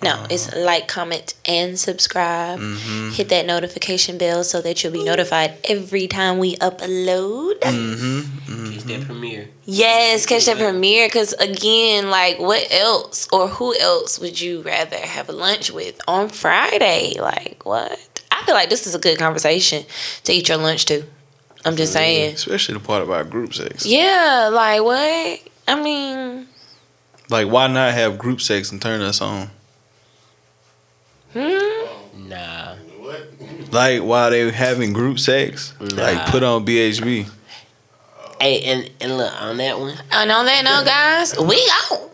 [0.04, 0.26] No, Uh-huh.
[0.30, 2.58] it's like, comment, and subscribe.
[2.60, 3.10] Mm-hmm.
[3.10, 7.58] Hit that notification bell so that you'll be notified every time we upload.
[7.60, 8.72] Mm-hmm.
[8.74, 9.48] Catch that premiere.
[9.64, 11.06] Yes, catch that premiere.
[11.06, 16.28] Because again, like, what else or who else would you rather have lunch with on
[16.28, 17.14] Friday?
[17.18, 17.98] Like, what?
[18.30, 19.84] I feel like this is a good conversation
[20.24, 21.04] to eat your lunch to.
[21.64, 22.34] I'm just saying.
[22.34, 23.86] Especially the part about group sex.
[23.86, 25.40] Yeah, like what?
[25.66, 26.46] I mean,
[27.30, 29.48] Like, why not have group sex and turn us on?
[31.34, 32.28] Hmm?
[32.28, 32.76] Nah.
[32.98, 33.28] What?
[33.72, 37.28] Like, while they were having group sex, like put on BHB.
[38.40, 42.13] Hey, and, and look, on that one, And on that note, guys, we out.